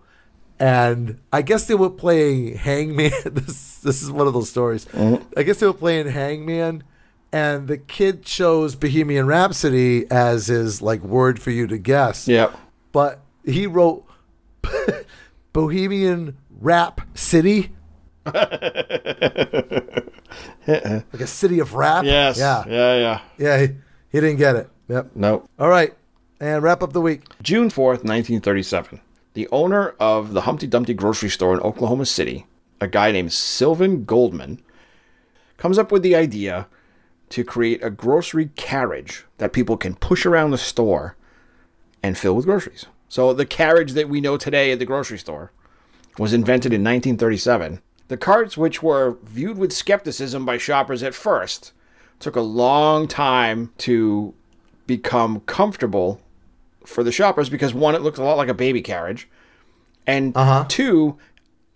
[0.58, 3.10] And I guess they were playing Hangman.
[3.24, 4.84] This this is one of those stories.
[4.86, 5.24] Mm-hmm.
[5.36, 6.84] I guess they were playing Hangman,
[7.32, 12.28] and the kid chose Bohemian Rhapsody as his like word for you to guess.
[12.28, 12.54] Yep.
[12.92, 14.04] But he wrote
[15.52, 17.72] Bohemian Rap City.
[18.26, 18.36] like
[20.66, 22.04] a city of rap.
[22.04, 22.38] Yes.
[22.38, 22.64] Yeah.
[22.68, 23.20] Yeah, yeah.
[23.38, 23.68] Yeah, he,
[24.10, 24.68] he didn't get it.
[24.88, 25.10] Yep.
[25.14, 25.48] Nope.
[25.58, 25.94] All right.
[26.38, 27.22] And wrap up the week.
[27.42, 29.00] June 4th, 1937.
[29.34, 32.46] The owner of the Humpty Dumpty grocery store in Oklahoma City,
[32.80, 34.62] a guy named Sylvan Goldman,
[35.56, 36.66] comes up with the idea
[37.32, 41.16] to create a grocery carriage that people can push around the store
[42.02, 42.86] and fill with groceries.
[43.08, 45.50] So the carriage that we know today at the grocery store
[46.18, 47.80] was invented in 1937.
[48.08, 51.72] The carts, which were viewed with skepticism by shoppers at first,
[52.20, 54.34] took a long time to
[54.86, 56.20] become comfortable
[56.84, 59.28] for the shoppers because one, it looked a lot like a baby carriage,
[60.06, 60.64] and Uh-huh.
[60.68, 61.16] two,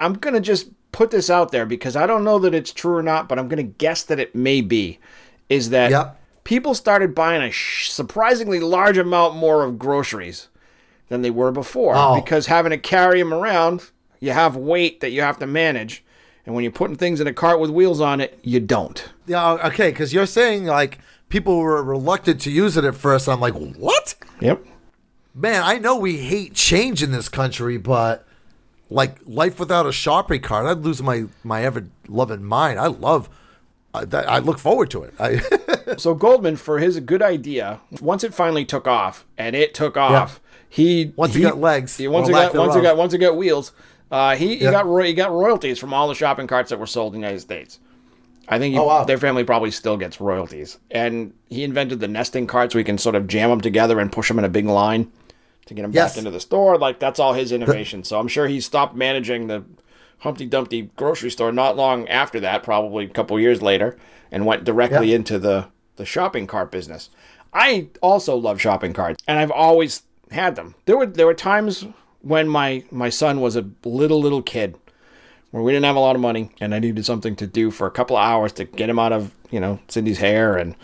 [0.01, 3.03] I'm gonna just put this out there because I don't know that it's true or
[3.03, 4.99] not, but I'm gonna guess that it may be.
[5.49, 6.21] Is that Yep.
[6.45, 10.49] people started buying a sh- surprisingly large amount more of groceries
[11.09, 12.17] than they were before Oh.
[12.17, 13.83] because having to carry them around,
[14.21, 16.03] you have weight that you have to manage,
[16.45, 19.05] and when you're putting things in a cart with wheels on it, you don't.
[19.27, 23.29] Yeah, uh, okay, because you're saying like people were reluctant to use it at first.
[23.29, 24.15] I'm like, what?
[24.41, 24.65] Yep.
[25.35, 28.25] Man, I know we hate change in this country, but
[28.91, 32.79] like life without a shopping cart, I'd lose my my ever loving mind.
[32.81, 33.29] I love.
[33.97, 35.15] I, that, I look forward to it.
[36.01, 40.41] So Goldman, for his good idea, once it finally took off, and it took off,
[40.69, 42.83] he Once it he- got legs, yeah, once lack got once thereof.
[42.85, 43.71] got once it got wheels,
[44.11, 44.73] uh, he, he Yeah.
[44.73, 47.27] got ro- he got royalties from all the shopping carts that were sold in the
[47.27, 47.79] United States.
[48.49, 49.05] I think he, Oh, wow.
[49.05, 50.79] their family probably still gets royalties.
[50.91, 54.11] And he invented the nesting carts where you can sort of jam them together and
[54.13, 55.11] push them in a big line
[55.67, 56.13] to get them Yes.
[56.13, 56.79] back into the store.
[56.79, 58.03] Like that's all his innovation.
[58.05, 59.63] so I'm sure he stopped managing the
[60.19, 63.97] Humpty Dumpty grocery store not long after that, probably a couple years later,
[64.31, 67.11] and went directly into the the shopping cart business.
[67.53, 70.75] I also love shopping carts, and I've always had them.
[70.87, 71.87] There were there were times
[72.23, 74.77] when my my son was a little little kid
[75.53, 77.87] where we didn't have a lot of money and I needed something to do for
[77.87, 80.75] a couple of hours to get him out of, you know, Cindy's hair and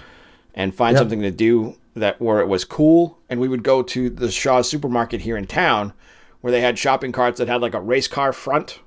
[0.55, 1.01] and find Yep.
[1.01, 4.63] something to do that where it was cool and we would go to the Shaw
[4.63, 5.93] supermarket here in town
[6.41, 8.79] where they had shopping carts that had like a race car front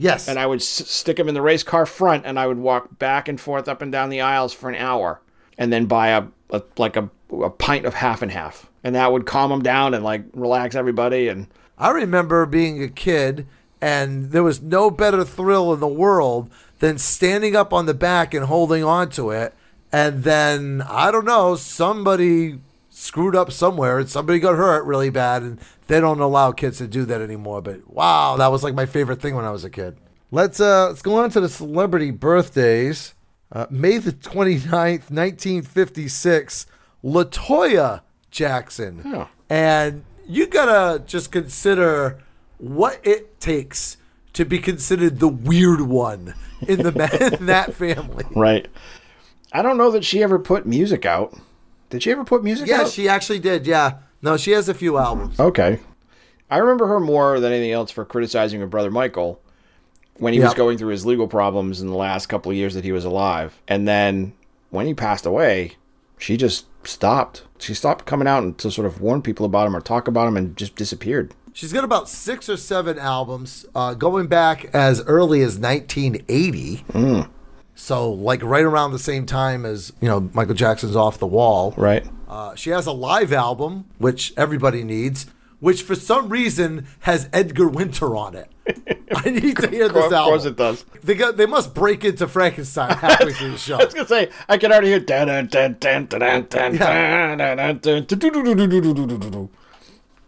[0.00, 0.28] Yes.
[0.28, 2.98] and I would s- stick them in the race car front, and I would walk
[2.98, 5.20] back and forth up and down the aisles for an hour,
[5.58, 9.12] and then buy a, a like a, a pint of half and half, and that
[9.12, 11.28] would calm them down and like relax everybody.
[11.28, 11.46] And
[11.78, 13.46] I remember being a kid,
[13.80, 18.32] and there was no better thrill in the world than standing up on the back
[18.34, 19.54] and holding on to it.
[19.92, 22.60] And then, I don't know, somebody
[23.00, 25.42] screwed up somewhere and somebody got hurt really bad.
[25.42, 27.60] And they don't allow kids to do that anymore.
[27.62, 29.96] But wow, that was like my favorite thing when I was a kid.
[30.30, 33.14] Let's, uh, let's go on to the celebrity birthdays.
[33.50, 36.66] Uh, May the 29th, 1956,
[37.02, 39.02] Latoya Jackson.
[39.04, 39.28] Oh.
[39.48, 42.22] And you gotta just consider
[42.58, 43.96] what it takes
[44.34, 46.34] to be considered the weird one
[46.68, 48.24] in the in that family.
[48.36, 48.68] right,
[49.52, 51.36] I don't know that she ever put music out.
[51.90, 52.88] Did she ever put music Yeah, out?
[52.88, 53.66] she actually did.
[53.66, 55.38] Yeah, no, she has a few albums.
[55.38, 55.78] Okay.
[56.50, 59.40] I remember her more than anything else for criticizing her brother Michael
[60.18, 60.56] when he was Yep.
[60.56, 63.60] going through his legal problems in the last couple of years that he was alive.
[63.68, 64.32] And then
[64.70, 65.72] when he passed away,
[66.18, 67.42] she just stopped.
[67.58, 70.26] She stopped coming out and to sort of warn people about him or talk about
[70.28, 71.34] him and just disappeared.
[71.52, 76.84] She's got about six or seven albums, uh, going back as early as 1980.
[77.80, 81.72] So like right around the same time as you know Michael Jackson's Off the Wall,
[81.78, 82.06] right?
[82.28, 85.26] Uh, she has a live album which everybody needs,
[85.60, 88.48] which for some reason has Edgar Winter on it.
[89.16, 90.18] I need to hear this album.
[90.18, 90.84] Of course it does.
[91.02, 93.78] They got, they must break into Frankenstein halfway through the show.
[93.80, 97.34] I was gonna say I can already hear dun dun dun dun dun dun yeah.
[97.34, 97.40] dun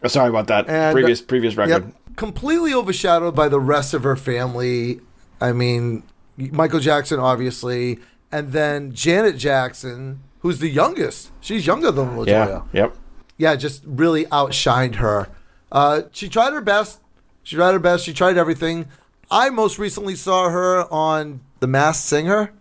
[0.06, 0.70] Sorry about that.
[0.70, 1.84] And, previous previous record.
[1.84, 5.00] Yep, completely overshadowed by the rest of her family.
[5.38, 6.02] I mean,
[6.36, 7.98] Michael Jackson, obviously,
[8.30, 11.30] and then Janet Jackson, who's the youngest.
[11.40, 12.26] She's younger than Latoya.
[12.26, 12.82] Yeah.
[12.82, 12.96] Yep.
[13.36, 15.28] yeah, just really outshined her.
[15.70, 17.00] Uh, she tried her best.
[17.42, 18.04] She tried her best.
[18.04, 18.86] She tried everything.
[19.30, 22.52] I most recently saw her on The Masked Singer,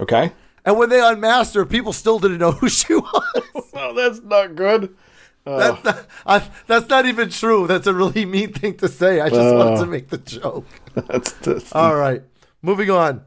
[0.00, 0.32] Okay.
[0.64, 3.42] and when they unmasked her, people still didn't know who she was.
[3.72, 4.94] Oh, that's not good.
[5.46, 7.66] That's not, I, that's not even true.
[7.66, 9.20] That's a really mean thing to say.
[9.20, 10.66] I just wanted to make the joke.
[10.94, 12.22] That's, that's All right,
[12.62, 13.24] moving on.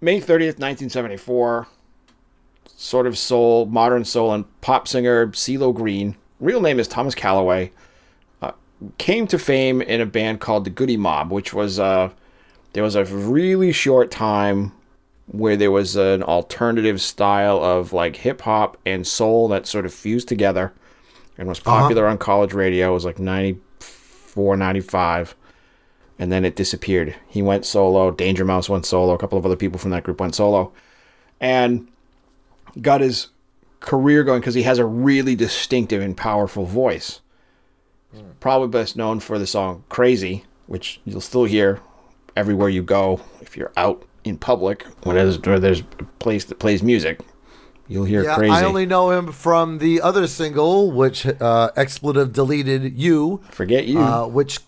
[0.00, 1.66] May 30th, 1974.
[2.66, 6.16] Sort of soul, modern soul, and pop singer CeeLo Green.
[6.40, 7.70] Real name is Thomas Callaway.
[8.42, 8.52] Uh,
[8.98, 12.10] came to fame in a band called the Goodie Mob, which was uh,
[12.72, 14.72] there was a really short time
[15.28, 19.94] where there was an alternative style of like hip hop and soul that sort of
[19.94, 20.72] fused together
[21.38, 22.90] and was popular on college radio.
[22.90, 25.34] It was like 94, 95
[26.18, 27.14] and then it disappeared.
[27.28, 28.10] He went solo.
[28.10, 29.14] Danger Mouse went solo.
[29.14, 30.72] A couple of other people from that group went solo,
[31.40, 31.88] and
[32.80, 33.28] got his
[33.80, 37.20] career going because he has a really distinctive and powerful voice.
[38.40, 41.80] Probably best known for the song "Crazy," which you'll still hear
[42.36, 46.58] everywhere you go if you're out in public when there's, where there's a place that
[46.60, 47.20] plays music.
[47.88, 52.32] You'll hear Yeah, "Crazy." I only know him from the other single, which uh, expletive
[52.32, 53.98] deleted you, Forget you.
[53.98, 54.60] uh, which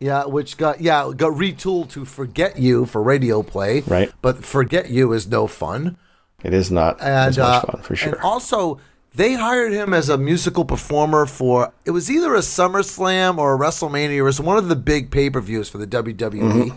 [0.00, 3.80] yeah, which got yeah got retooled to "Forget You" for radio play.
[3.82, 4.10] Right.
[4.22, 5.96] but "Forget You" is no fun.
[6.42, 8.22] it is not and as much uh, fun for And sure.
[8.22, 8.80] also,
[9.14, 13.58] they hired him as a musical performer for it was either a SummerSlam or a
[13.58, 14.16] WrestleMania.
[14.16, 16.76] It was one of the big pay per views for the WWE, Mm-hmm.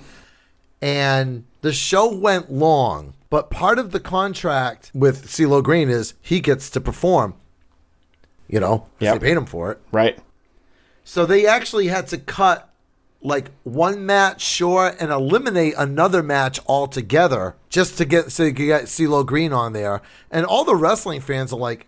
[0.82, 3.14] and the show went long.
[3.30, 7.34] But part of the contract with CeeLo Green is he gets to perform.
[8.48, 9.20] You know, Yep.
[9.22, 9.80] they paid him for it.
[9.92, 10.20] right.
[11.06, 12.70] So they actually had to cut
[13.26, 18.66] like one match short and eliminate another match altogether just to get so you could
[18.66, 20.02] get CeeLo Green on there.
[20.30, 21.88] And all the wrestling fans are like,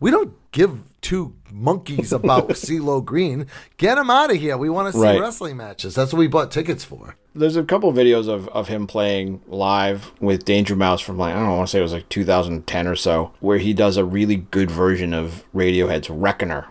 [0.00, 3.46] we don't give two monkeys about CeeLo Green.
[3.76, 4.56] Get him out of here.
[4.56, 5.20] We want to see Right.
[5.20, 5.94] wrestling matches.
[5.94, 7.16] That's what we bought tickets for.
[7.34, 11.34] There's a couple of videos of, of him playing live with Danger Mouse from like
[11.34, 14.04] I don't want to say it was like 2010 or so, where he does a
[14.04, 16.66] really good version of Radiohead's Reckoner.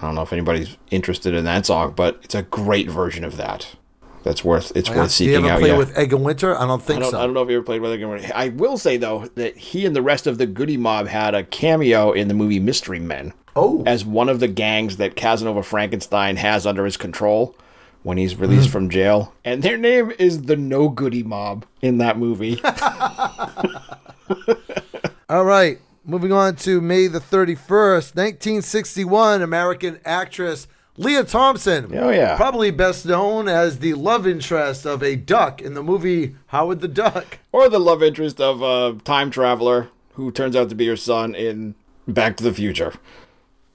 [0.00, 3.36] I don't know if anybody's interested in that song, but it's a great version of
[3.36, 3.74] that.
[4.22, 5.60] That's worth it's worth Do you seeking ever out.
[5.60, 5.78] play yeah.
[5.78, 6.54] with Edgar Winter?
[6.56, 7.18] I don't I think don't, so.
[7.18, 8.30] I don't know if you ever played with it.
[8.34, 11.42] I will say though that he and the rest of the Goodie Mob had a
[11.44, 16.36] cameo in the movie Mystery Men oh, as one of the gangs that Casanova Frankenstein
[16.36, 17.56] has under his control
[18.02, 18.72] when he's released Hmm.
[18.72, 19.32] from jail.
[19.42, 22.60] And their name is the No Goodie Mob in that movie.
[25.30, 25.78] all right.
[26.04, 31.96] Moving on to May the 31st, 1961, American actress Lea Thompson.
[31.96, 32.36] Oh, yeah.
[32.36, 36.88] Probably best known as the love interest of a duck in the movie Howard the
[36.88, 37.38] Duck.
[37.52, 41.34] Or the love interest of a time traveler who turns out to be your son
[41.34, 41.74] in
[42.06, 42.92] Back to the Future.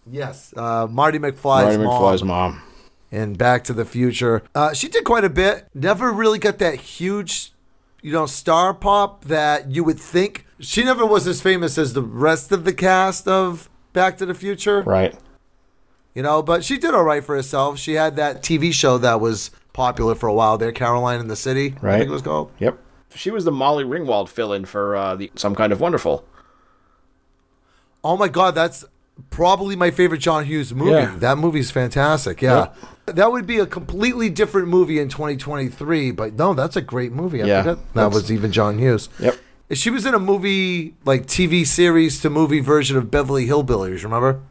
[0.09, 2.61] Yes, uh, Marty McFly's Marty mom McFly's mom.
[3.11, 4.43] in Back to the Future.
[4.53, 5.67] Uh, she did quite a bit.
[5.73, 7.53] Never really got that huge,
[8.03, 10.44] you know, star pop that you would think.
[10.59, 14.33] She never was as famous as the rest of the cast of Back to the
[14.33, 14.81] Future.
[14.83, 15.15] Right.
[16.13, 17.77] You know, but she did all right for herself.
[17.77, 21.35] She had that TV show that was popular for a while there, Caroline in the
[21.35, 21.75] City.
[21.81, 21.97] I Right.
[21.99, 22.51] think it was called.
[22.59, 22.79] Yep.
[23.15, 26.25] She was the Molly Ringwald fill-in for uh, the Some Kind of Wonderful.
[28.03, 28.85] Oh my God, that's
[29.29, 30.91] probably my favorite John Hughes movie.
[30.91, 31.15] Yeah.
[31.17, 32.41] That movie's fantastic.
[32.41, 32.69] Yeah.
[33.07, 37.41] That would be a completely different movie in 2023, but no, that's a great movie.
[37.43, 39.09] I Yeah, forgot that was even John Hughes.
[39.19, 39.37] Yep.
[39.71, 44.41] She was in a movie, like TV series to movie version of Beverly Hillbillies, remember?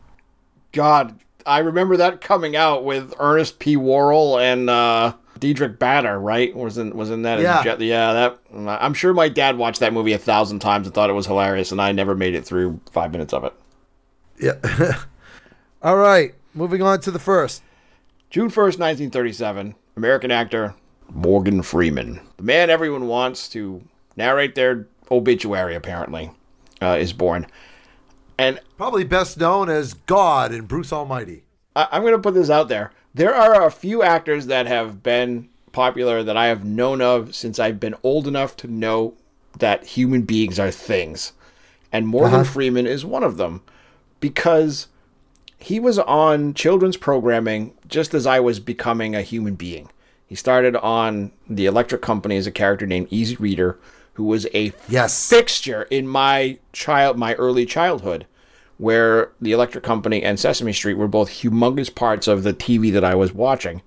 [0.72, 3.76] God, I remember that coming out with Ernest P.
[3.76, 6.54] Worrell and uh, Diedrich Bader, right?
[6.56, 7.40] Was in was in that?
[7.40, 7.62] Yeah.
[7.62, 8.12] Jet- yeah.
[8.12, 8.38] That
[8.82, 11.70] I'm sure my dad watched that movie a thousand times and thought it was hilarious,
[11.70, 13.52] and I never made it through five minutes of it.
[14.40, 15.02] Yeah.
[15.82, 17.62] All right, moving on to the first.
[18.30, 20.74] June 1st, 1937, American actor
[21.12, 23.82] Morgan Freeman, the man everyone wants to
[24.16, 26.30] narrate their obituary, apparently,
[26.82, 27.46] uh, is born.
[28.38, 31.44] And Probably best known as God and Bruce Almighty.
[31.76, 32.90] I- I'm going to put this out there.
[33.14, 37.58] There are a few actors that have been popular that I have known of since
[37.60, 39.14] I've been old enough to know
[39.58, 41.32] that human beings are things.
[41.92, 42.44] And Morgan Uh-huh.
[42.44, 43.62] Freeman is one of them
[44.18, 44.88] because
[45.58, 49.88] he was on children's programming just as I was becoming a human being.
[50.26, 53.78] He started on the Electric Company as a character named Easy Reader,
[54.14, 55.28] who was a Yes.
[55.28, 58.26] fixture in my child my early childhood
[58.78, 63.04] where the electric company and sesame street were both humongous parts of the tv that
[63.04, 63.82] i was watching.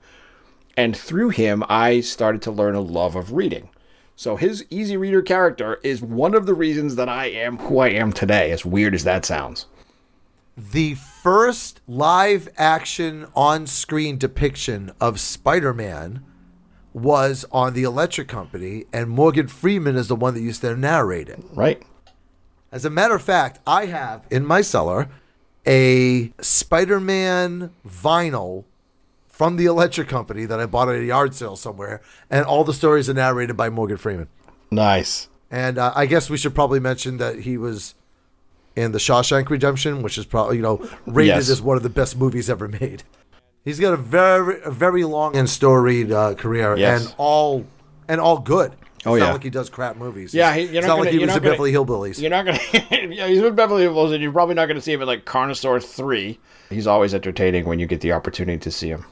[0.77, 3.69] And through him i started to learn a love of reading.
[4.15, 7.89] So his easy reader character is one of the reasons that i am who i
[7.89, 9.65] am today as weird as that sounds.
[10.57, 16.23] The first live action on screen depiction of Spider Man
[16.97, 21.29] was on the Electric Company, and Morgan Freeman is the one that used to narrate
[21.29, 21.39] it.
[21.53, 21.81] right
[22.71, 25.09] As a matter of fact, I have in my cellar
[25.65, 28.63] a Spider Man vinyl
[29.27, 32.73] from the Electric Company that I bought at a yard sale somewhere, and all the
[32.73, 34.29] stories are narrated by Morgan Freeman.
[34.71, 37.93] nice And uh, I guess we should probably mention that he was
[38.75, 41.49] in The Shawshank Redemption, which is probably you know rated Yes.
[41.49, 43.03] as one of the best movies ever made.
[43.67, 47.05] He's got a very a very long and storied uh, career, Yes.
[47.05, 47.65] and all
[48.07, 48.71] and all good.
[49.05, 49.27] Oh, it's yeah.
[49.27, 50.33] not like he does crap movies.
[50.33, 51.71] Yeah, It's- he- you're it's not not like gonna- he you're was not in Beverly
[51.73, 52.21] Hillbillies.
[52.21, 52.59] You're not gonna.
[53.13, 55.83] yeah, he's with Beverly Hills, and you're probably not gonna see him in like Carnosaur
[55.83, 56.39] three.
[56.69, 59.05] He's always entertaining when you get the opportunity to see him.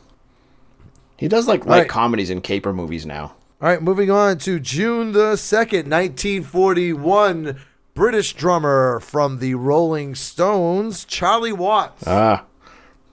[1.18, 1.90] He does like light Right.
[1.90, 3.36] comedies and caper movies now.
[3.62, 7.58] All right, moving on to June the 2nd, 1941.
[7.94, 12.04] British drummer from the Rolling Stones, Charlie Watts.
[12.06, 12.44] Ah,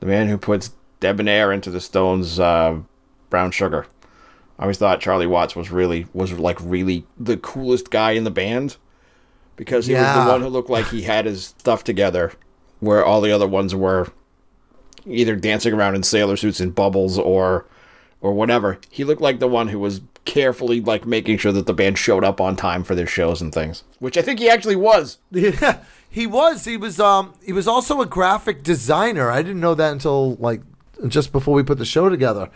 [0.00, 0.72] the man who puts
[1.02, 2.78] debonair into the Stones' uh,
[3.28, 3.86] brown sugar.
[4.58, 8.30] I always thought Charlie Watts was really was like really the coolest guy in the
[8.30, 8.76] band
[9.56, 12.32] because he was the one who looked like he had his stuff together,
[12.80, 14.10] where all the other ones were
[15.04, 17.66] either dancing around in sailor suits and bubbles or
[18.20, 18.78] or whatever.
[18.88, 22.22] He looked like the one who was carefully like making sure that the band showed
[22.22, 25.18] up on time for their shows and things, which I think he actually was.
[25.32, 25.78] Yeah,
[26.08, 26.66] he was.
[26.66, 27.00] He was.
[27.00, 29.30] Um, he was also a graphic designer.
[29.30, 30.60] I didn't know that until like
[31.08, 32.50] just before we put the show together.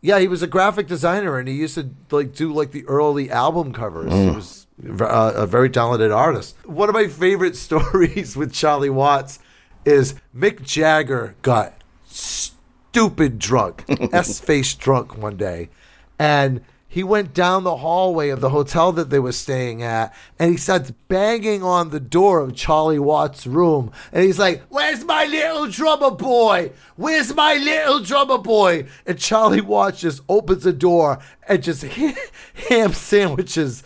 [0.00, 3.30] Yeah, he was a graphic designer, and he used to like do like the early
[3.30, 4.12] album covers.
[4.12, 4.66] He was
[5.00, 6.56] uh, a very talented artist.
[6.66, 9.38] One of my favorite stories with Charlie Watts
[9.84, 11.74] is Mick Jagger got
[12.06, 15.70] stupid drunk, s face drunk one day,
[16.18, 16.60] and
[16.96, 20.56] he went down the hallway of the hotel that they were staying at, and he
[20.56, 25.66] starts banging on the door of Charlie Watts' room, and he's like, "Where's my little
[25.66, 26.72] drummer boy?
[26.96, 31.82] Where's my little drummer boy?" And Charlie Watts just opens the door and just
[32.70, 33.82] ham sandwiches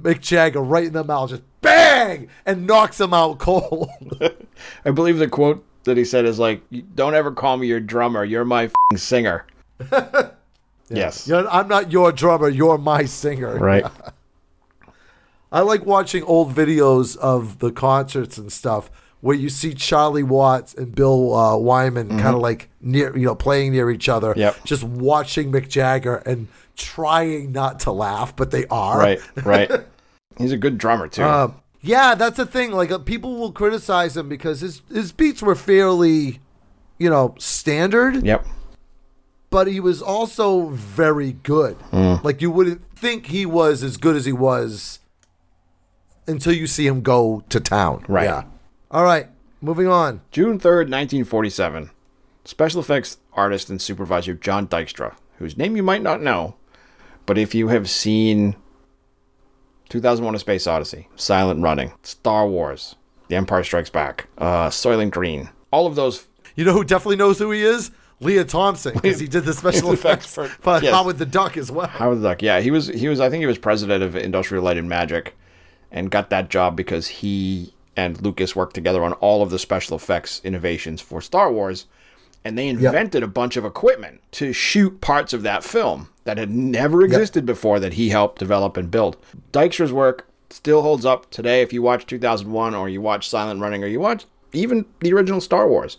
[0.00, 3.88] Mick Jagger right in the mouth, just bang, and knocks him out cold.
[4.84, 6.60] I believe the quote that he said is like,
[6.96, 8.24] "Don't ever call me your drummer.
[8.24, 9.38] You're my fing
[10.94, 11.26] singer." Yes.
[11.28, 12.48] You're- I'm not your drummer.
[12.48, 13.58] You're my singer.
[13.58, 13.84] Right.
[15.50, 18.90] I like watching old videos of the concerts and stuff
[19.20, 23.34] where you see Charlie Watts and Bill uh, Wyman kind of like near, you know,
[23.34, 24.30] playing near each other.
[24.30, 24.40] Mm-hmm.
[24.40, 24.64] Yep.
[24.64, 28.98] Just watching Mick Jagger and trying not to laugh, but they are.
[28.98, 29.20] right.
[29.44, 29.70] Right.
[30.38, 31.22] He's a good drummer too.
[31.22, 32.72] Uh, Yeah, that's the thing.
[32.72, 36.40] Like uh, people will criticize him because his his beats were fairly,
[36.98, 38.24] you know, standard.
[38.24, 38.46] Yep.
[39.52, 41.78] But he was also very good.
[41.92, 42.24] Mm.
[42.24, 44.98] Like you wouldn't think he was as good as he was
[46.26, 48.04] until you see him go to town.
[48.08, 48.24] Right.
[48.24, 48.44] Yeah.
[48.90, 49.28] All right.
[49.60, 50.22] Moving on.
[50.30, 51.90] June 3rd, 1947.
[52.44, 56.56] Special effects artist and supervisor John Dykstra, whose name you might not know,
[57.26, 58.56] but if you have seen
[59.90, 62.96] 2001 A Space Odyssey, Silent Running, Star Wars,
[63.28, 66.26] The Empire Strikes Back, uh, Soylent Green, all of those.
[66.56, 67.90] You know who definitely knows who he is?
[68.22, 70.94] Lea Thompson, because he did the special effects for, for- yes.
[70.94, 71.86] Howard the Duck as well.
[71.88, 74.62] Howard the Duck, yeah, he was, he was, I think he was president of Industrial
[74.62, 75.34] Light and Magic
[75.90, 79.96] and got that job because he and Lucas worked together on all of the special
[79.96, 81.86] effects innovations for Star Wars.
[82.44, 86.50] And they invented a bunch of equipment to shoot parts of that film that had
[86.50, 89.16] never existed before that he helped develop and build.
[89.52, 93.84] Dykstra's work still holds up today if you watch 2001 or you watch Silent Running
[93.84, 95.98] or you watch even the original Star Wars.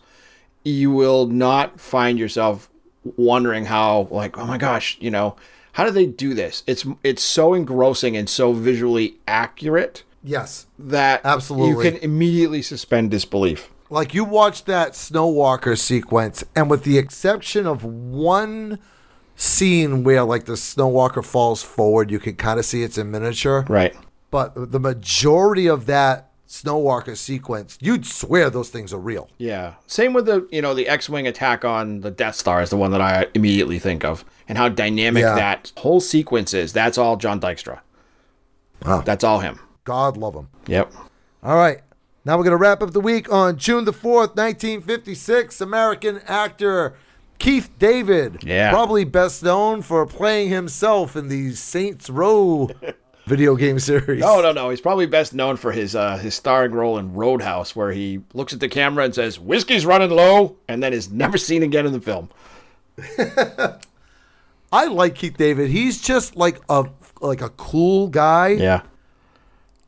[0.63, 2.69] You will not find yourself
[3.17, 5.35] wondering how like oh my gosh, you know,
[5.73, 6.63] how do they do this?
[6.67, 10.67] It's it's so engrossing and so visually accurate Yes.
[10.79, 11.69] that Absolutely.
[11.85, 13.69] you can immediately suspend disbelief.
[13.89, 18.79] Like you watch that Snowwalker sequence, and with the exception of one
[19.35, 23.65] scene where like the Snowwalker falls forward, you can kind of see it's in miniature.
[23.67, 23.95] Right.
[24.31, 29.27] But the majority of that Snowwalker sequence, you'd swear those things are real.
[29.39, 29.73] Yeah.
[29.87, 32.91] Same with the you know the X-wing attack on the Death Star is the one
[32.91, 35.33] that I immediately think of, and how dynamic Yeah.
[35.33, 36.71] that whole sequence is.
[36.71, 37.79] That's all John Dykstra.
[38.85, 39.01] Wow.
[39.01, 39.59] That's all him.
[39.83, 40.49] God love him.
[40.67, 40.93] Yep.
[41.41, 41.79] All right.
[42.23, 45.59] Now we're going to wrap up the week on June the 4th, 1956.
[45.59, 46.93] American actor
[47.39, 48.43] Keith David.
[48.43, 48.69] Yeah.
[48.71, 52.69] Probably best known for playing himself in the Saints Row
[53.25, 54.21] video game series.
[54.21, 54.69] No, no, no.
[54.69, 58.53] He's probably best known for his uh, his starring role in Roadhouse, where he looks
[58.53, 61.93] at the camera and says, "Whiskey's running low," and then is never seen again in
[61.93, 62.29] the film.
[64.71, 65.69] I like Keith David.
[65.69, 66.85] He's just like a
[67.21, 68.49] like a cool guy.
[68.49, 68.81] Yeah.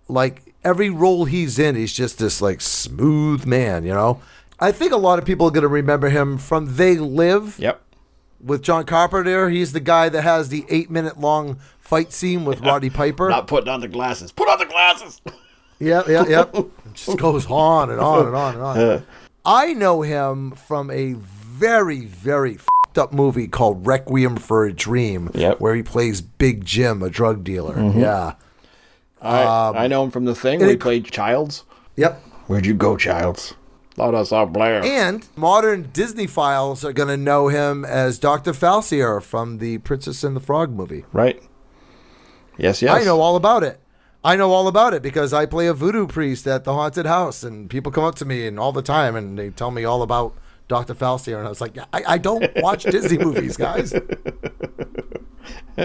[0.08, 4.22] Like every role he's in, he's just this like smooth man, you know?
[4.60, 7.82] I think a lot of people are going to remember him from They Live Yep.
[8.46, 9.50] With John Carpenter.
[9.50, 13.30] He's the guy that has the eight minute long fight scene with Roddy Piper.
[13.30, 14.32] Not putting on the glasses.
[14.32, 15.22] Put on the glasses.
[15.80, 16.56] Yep, yep, yep.
[16.56, 19.06] It just goes on and on and on and on.
[19.46, 25.30] I know him from a very, very fed up movie called Requiem for a Dream,
[25.34, 25.60] Yep.
[25.60, 27.76] where he plays Big Jim, a drug dealer.
[27.76, 28.00] Mm-hmm.
[28.00, 28.36] Yeah.
[29.22, 31.64] I, I um, know him from the thing where he played Childs.
[31.98, 32.22] Yep.
[32.48, 33.56] Where'd you go, Childs?
[33.96, 34.84] Thought I saw Blair.
[34.84, 38.52] And modern Disney files are going to know him as Dr.
[38.52, 41.06] Facilier from the Princess and the Frog movie.
[41.14, 41.42] right.
[42.58, 43.02] Yes, yes.
[43.02, 43.82] I know all about it.
[44.24, 47.44] I know all about it because I play a voodoo priest at the haunted house,
[47.44, 50.02] and people come up to me and all the time and they tell me all
[50.02, 50.34] about
[50.70, 50.96] Dr.
[50.96, 53.94] Facilier, and I was like, I, I don't watch Disney movies, guys.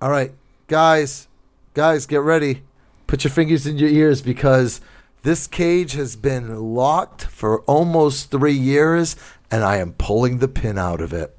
[0.00, 0.32] all right,
[0.66, 1.28] guys,
[1.74, 2.62] guys, get ready.
[3.06, 4.80] Put your fingers in your ears because
[5.22, 9.16] this cage has been locked for almost three years,
[9.50, 11.36] and I am pulling the pin out of it.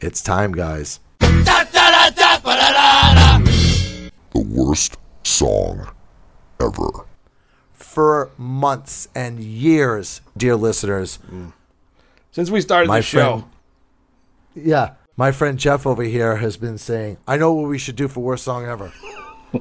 [0.00, 1.00] It's time, guys.
[4.34, 5.88] The worst song
[6.60, 6.90] ever.
[7.72, 11.18] For months and years, dear listeners,
[12.30, 13.44] Since we started My the show,
[14.54, 17.96] friend- Yeah, my friend Jeff over here has been saying, "I know what we should
[17.96, 18.90] do for worst song ever."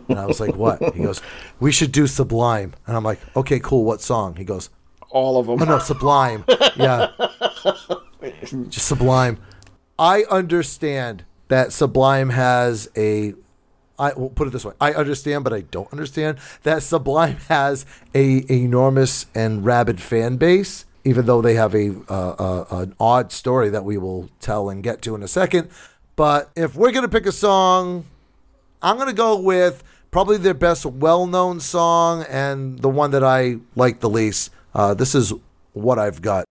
[0.07, 1.21] And I was like, "What?" He goes,
[1.59, 3.83] "We should do Sublime." And I'm like, "Okay, cool.
[3.83, 4.69] What song?" He goes,
[5.11, 5.61] all of them.
[5.61, 6.43] "Oh no, Sublime."
[6.75, 7.11] Yeah,
[8.69, 9.37] just Sublime.
[9.99, 13.35] I understand that Sublime has a.
[13.99, 17.85] I will put it this way: I understand, but I don't understand that Sublime has
[18.15, 20.85] a enormous and rabid fan base.
[21.03, 24.83] Even though they have a uh, uh, an odd story that we will tell and
[24.83, 25.69] get to in a second,
[26.15, 28.05] but if we're gonna pick a song,
[28.83, 33.99] I'm gonna go with probably their best well-known song and the one that I like
[33.99, 34.49] the least.
[34.73, 35.31] Uh, this is
[35.73, 36.45] what I've got.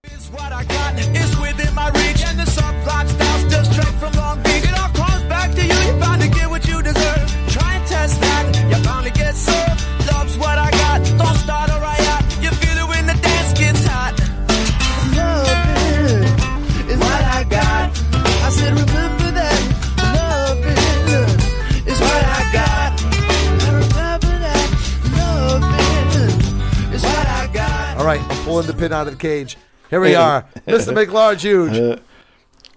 [28.01, 29.57] All right, I'm pulling the pin out of the cage.
[29.91, 30.91] Here we are, Mr.
[30.91, 31.77] McLarge Huge.
[31.77, 31.97] Uh,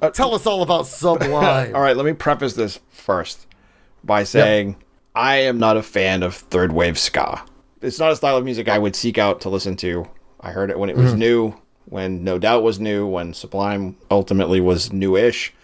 [0.03, 1.33] uh, Tell us all about Sublime.
[1.75, 3.47] All right, let me preface this first
[4.05, 4.77] by saying
[5.14, 7.43] I am not a fan of third wave ska.
[7.81, 10.07] it's not a style of music I would seek out to listen to.
[10.43, 11.20] I heard it when it was mm-hmm.
[11.20, 11.55] new,
[11.87, 15.55] when No Doubt was new, when Sublime ultimately was newish,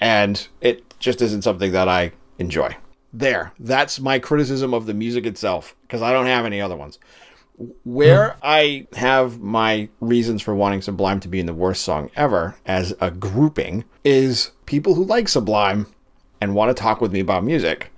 [0.00, 2.10] and it just isn't something that I
[2.40, 2.76] enjoy.
[3.12, 6.98] There, that's my criticism of the music itself because I don't have any other ones.
[7.84, 8.40] Where hmm.
[8.42, 12.94] I have my reasons for wanting Sublime to be in the worst song ever as
[13.00, 15.86] a grouping is people who like Sublime
[16.40, 17.90] and want to talk with me about music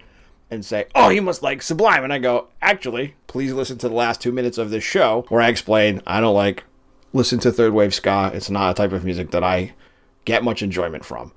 [0.51, 3.95] and say, "Oh, you must like Sublime," and I go, "Actually, please listen to the
[3.95, 6.65] last two minutes of this show where I explain I don't like
[7.13, 8.31] listen to third wave ska.
[8.35, 9.73] It's not a type of music that I
[10.25, 11.33] get much enjoyment from."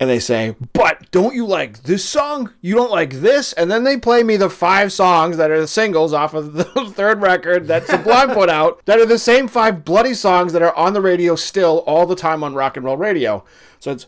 [0.00, 2.50] And they say, "But don't you like this song?
[2.60, 5.68] You don't like this?" And then they play me the five songs that are the
[5.68, 9.84] singles off of the third record that Sublime put out that are the same five
[9.84, 12.96] bloody songs that are on the radio still all the time on rock and roll
[12.96, 13.44] radio.
[13.78, 14.06] So it's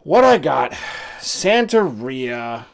[0.00, 0.74] what I got:
[1.20, 2.64] Santeria,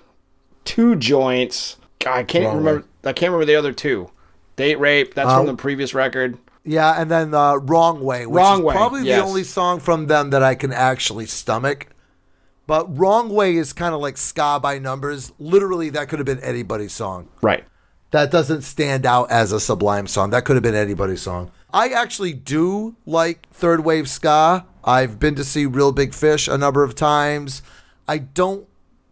[0.65, 1.77] two joints.
[1.99, 2.87] God, I can't Wrong remember.
[3.05, 4.11] I can't remember the other two.
[4.57, 5.15] Date rape.
[5.15, 6.39] That's from Um, the previous record.
[6.65, 9.21] Yeah, and then uh, Wrong Way, which Wrong is Way, probably yes.
[9.21, 11.87] the only song from them that I can actually stomach.
[12.67, 15.33] But Wrong Way is kind of like ska by numbers.
[15.39, 17.29] Literally, that could have been anybody's song.
[17.43, 17.65] Right.
[18.11, 20.31] That doesn't stand out as a Sublime song.
[20.31, 21.51] That could have been anybody's song.
[21.73, 24.65] I actually do like third wave ska.
[24.85, 27.63] I've been to see Real Big Fish a number of times.
[28.09, 28.67] I don't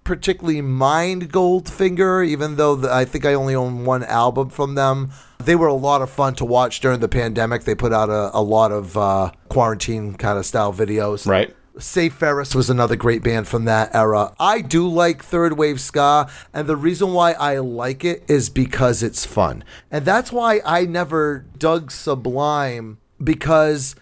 [0.04, 5.10] particularly mind Goldfinger, even though the, I think I only own one album from them.
[5.38, 7.64] They were a lot of fun to watch during the pandemic.
[7.64, 11.26] They put out a, a lot of uh, quarantine kind of style videos.
[11.26, 11.54] Right.
[11.78, 14.34] Save Ferris was another great band from that era.
[14.38, 19.02] I do like third wave ska, and the reason why I like it is because
[19.02, 19.64] it's fun.
[19.90, 23.96] And that's why I never dug Sublime because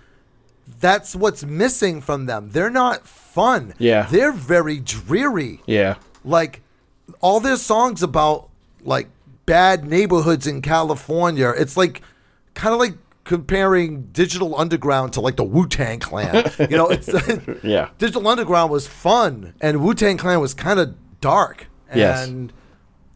[0.81, 2.51] that's what's missing from them.
[2.51, 3.75] They're not fun.
[3.79, 4.07] Yeah.
[4.11, 5.62] They're very dreary.
[5.66, 5.97] Yeah.
[6.25, 6.61] Like
[7.20, 8.49] all their songs about
[8.83, 9.09] like
[9.47, 11.51] bad neighborhoods in California.
[11.57, 12.03] It's like
[12.55, 12.95] kind of like
[13.25, 16.51] comparing Digital Underground to like the Wu Tang Clan.
[16.59, 17.09] You know, it's
[17.64, 17.89] Yeah.
[17.99, 21.66] Digital Underground was fun, and Wu Tang Clan was kind of dark.
[21.95, 22.27] Yes.
[22.27, 22.53] And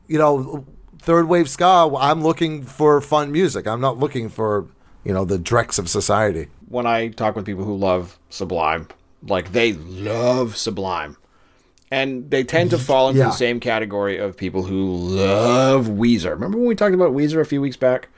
[0.07, 0.65] you know,
[1.01, 1.91] third wave ska.
[1.99, 3.67] I'm looking for fun music.
[3.67, 4.67] I'm not looking for
[5.05, 6.49] you know the dregs of society.
[6.69, 8.89] when I talk with people who love Sublime,
[9.23, 11.17] like they love Sublime.
[11.93, 13.27] And they tend to fall into Yeah.
[13.27, 16.31] the same category of people who love Weezer.
[16.31, 18.09] Remember when we talked about Weezer a few weeks back?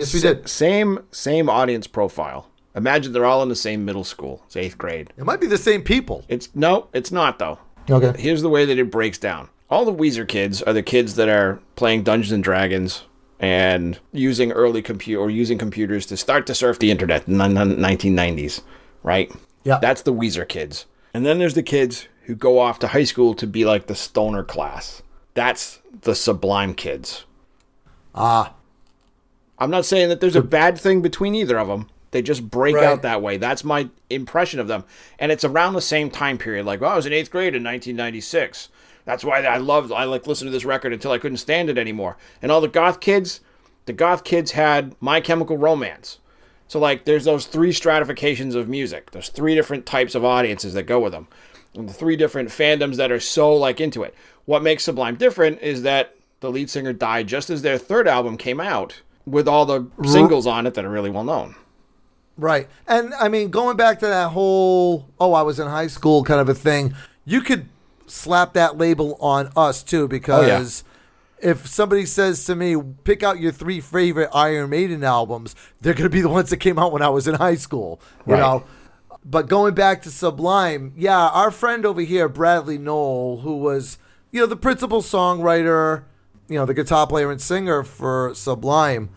[0.00, 0.48] Yes, we did.
[0.48, 2.48] Same same audience profile.
[2.74, 4.42] Imagine they're all in the same middle school.
[4.46, 5.12] It's eighth grade.
[5.16, 6.24] It might be the same people.
[6.28, 7.58] It's no, it's not though.
[7.88, 8.20] Okay.
[8.20, 9.48] Here's the way that it breaks down.
[9.68, 13.04] All the Weezer kids are the kids that are playing Dungeons and Dragons
[13.38, 17.44] and using early computer or using computers to start to surf the internet in the
[17.44, 18.62] 1990s,
[19.02, 19.32] right?
[19.64, 19.78] Yeah.
[19.80, 20.86] That's the Weezer kids.
[21.14, 23.94] And then there's the kids who go off to high school to be like the
[23.94, 25.02] stoner class.
[25.34, 27.24] That's the Sublime kids.
[28.14, 28.54] Ah,
[29.60, 31.88] I'm not saying that there's a bad thing between either of them.
[32.12, 32.84] They just break Right.
[32.84, 33.36] out that way.
[33.36, 34.84] That's my impression of them.
[35.18, 36.66] And it's around the same time period.
[36.66, 38.68] Like, well, I was in eighth grade in 1996.
[39.04, 41.78] That's why I loved, I like listened to this record until I couldn't stand it
[41.78, 42.16] anymore.
[42.42, 43.40] And all the goth kids,
[43.86, 46.18] the goth kids had My Chemical Romance.
[46.68, 49.10] So, like, there's those three stratifications of music.
[49.10, 51.26] There's three different types of audiences that go with them.
[51.74, 54.14] And the three different fandoms that are so, like, into it.
[54.44, 58.36] What makes Sublime different is that the lead singer died just as their third album
[58.36, 59.00] came out
[59.30, 61.54] with all the singles on it that are really well known.
[62.36, 62.68] Right.
[62.86, 66.40] And I mean, going back to that whole, oh, I was in high school kind
[66.40, 67.68] of a thing, you could
[68.06, 70.84] slap that label on us too, oh, because
[71.40, 76.04] if somebody says to me, pick out your three favorite Iron Maiden albums, they're going
[76.04, 78.40] to be the ones that came out when I was in high school, you Right.
[78.40, 78.64] know?
[79.22, 83.98] But going back to Sublime, yeah, our friend over here, Bradley Nowell, who was,
[84.30, 86.04] you know, the principal songwriter,
[86.48, 89.10] you know, the guitar player and singer for Sublime,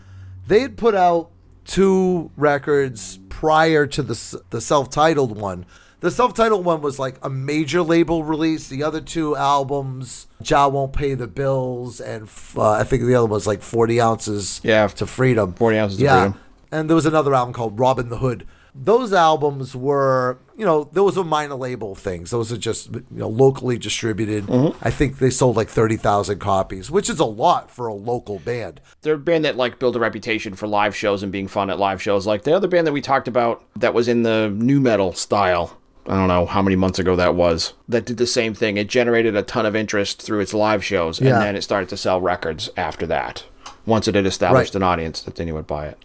[0.46, 1.30] they had put out
[1.64, 5.66] two records prior to the the self-titled one.
[6.00, 8.68] The self-titled one was like a major label release.
[8.68, 13.24] The other two albums, Jah won't pay the bills, and uh, I think the other
[13.24, 14.86] one was like Forty Ounces Yeah.
[14.88, 15.54] to Freedom.
[15.54, 16.20] 40 Ounces to yeah.
[16.24, 16.40] Freedom.
[16.70, 18.46] And there was another album called Robbin' the Hood.
[18.74, 22.30] Those albums were, you know, those were minor label things.
[22.32, 24.46] Those are just, you know, locally distributed.
[24.46, 24.76] Mm-hmm.
[24.84, 28.80] I think they sold like 30,000 copies, which is a lot for a local band.
[29.02, 31.78] They're a band that like built a reputation for live shows and being fun at
[31.78, 32.26] live shows.
[32.26, 35.78] Like the other band that we talked about that was in the new metal style.
[36.06, 37.74] I don't know how many months ago that was.
[37.88, 38.76] That did the same thing.
[38.76, 41.38] It generated a ton of interest through its live shows, and Yeah.
[41.38, 43.44] then it started to sell records after that.
[43.86, 44.80] Once it had established Right.
[44.80, 45.98] an audience that then you would buy it.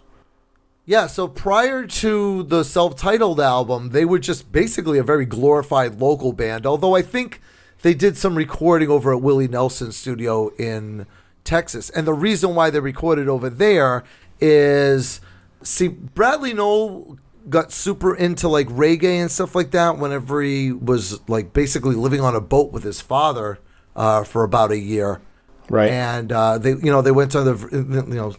[0.90, 6.32] Yeah, so prior to the self-titled album, they were just basically a very glorified local
[6.32, 6.66] band.
[6.66, 7.40] Although I think
[7.82, 11.06] they did some recording over at Willie Nelson's studio in
[11.44, 11.90] Texas.
[11.90, 14.02] And the reason why they recorded over there
[14.40, 15.20] is
[15.62, 21.20] see, Bradley Nowell got super into like reggae and stuff like that whenever he was
[21.28, 23.60] like basically living on a boat with his father
[23.94, 25.20] uh, for about a year.
[25.68, 25.88] Right.
[25.88, 28.34] And uh, they, you know, they went to the, you know,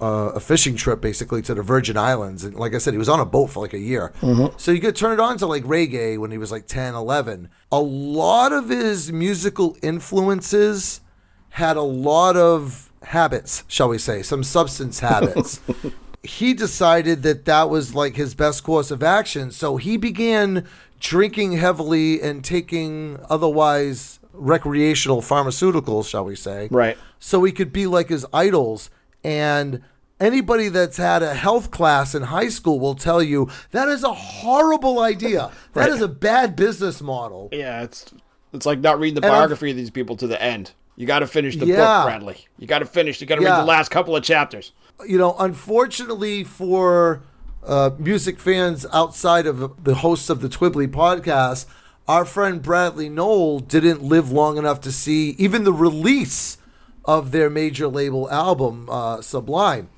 [0.00, 2.44] uh, a fishing trip basically to the Virgin Islands.
[2.44, 4.12] And like I said, he was on a boat for like a year.
[4.56, 7.48] So you could turn it on to like reggae when he was like 10, 11.
[7.70, 11.00] A lot of his musical influences
[11.50, 15.60] had a lot of habits, shall we say, some substance habits.
[16.22, 19.50] he decided that that was like his best course of action.
[19.50, 20.66] So he began
[21.00, 26.68] drinking heavily and taking otherwise recreational pharmaceuticals, shall we say.
[26.70, 26.96] Right.
[27.18, 28.90] So he could be like his idols.
[29.22, 29.82] And
[30.20, 34.12] anybody that's had a health class in high school will tell you that is a
[34.12, 35.50] horrible idea.
[35.72, 35.90] That Right.
[35.90, 37.48] is a bad business model.
[37.52, 38.06] Yeah, it's
[38.52, 40.72] it's like not reading the And biography of these people to the end.
[40.96, 41.76] You got to finish the Yeah.
[41.76, 42.36] book, Bradley.
[42.58, 43.20] You got to finish.
[43.20, 43.52] You got to Yeah.
[43.56, 44.72] read the last couple of chapters.
[45.06, 47.22] you know, unfortunately for
[47.66, 51.64] uh, music fans outside of the hosts of the Twibbly podcast,
[52.08, 56.58] our friend Bradley Nowell didn't live long enough to see even the release
[57.04, 59.88] of their major label album, uh, Sublime.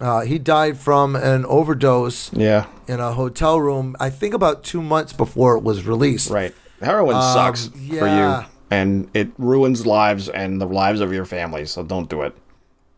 [0.00, 2.66] Uh, he died from an overdose Yeah.
[2.88, 6.30] in a hotel room, I think about two months before it was released.
[6.30, 6.54] Right.
[6.80, 11.66] Heroin sucks for Um, you, and it ruins lives and the lives of your family.
[11.66, 12.34] So don't do it.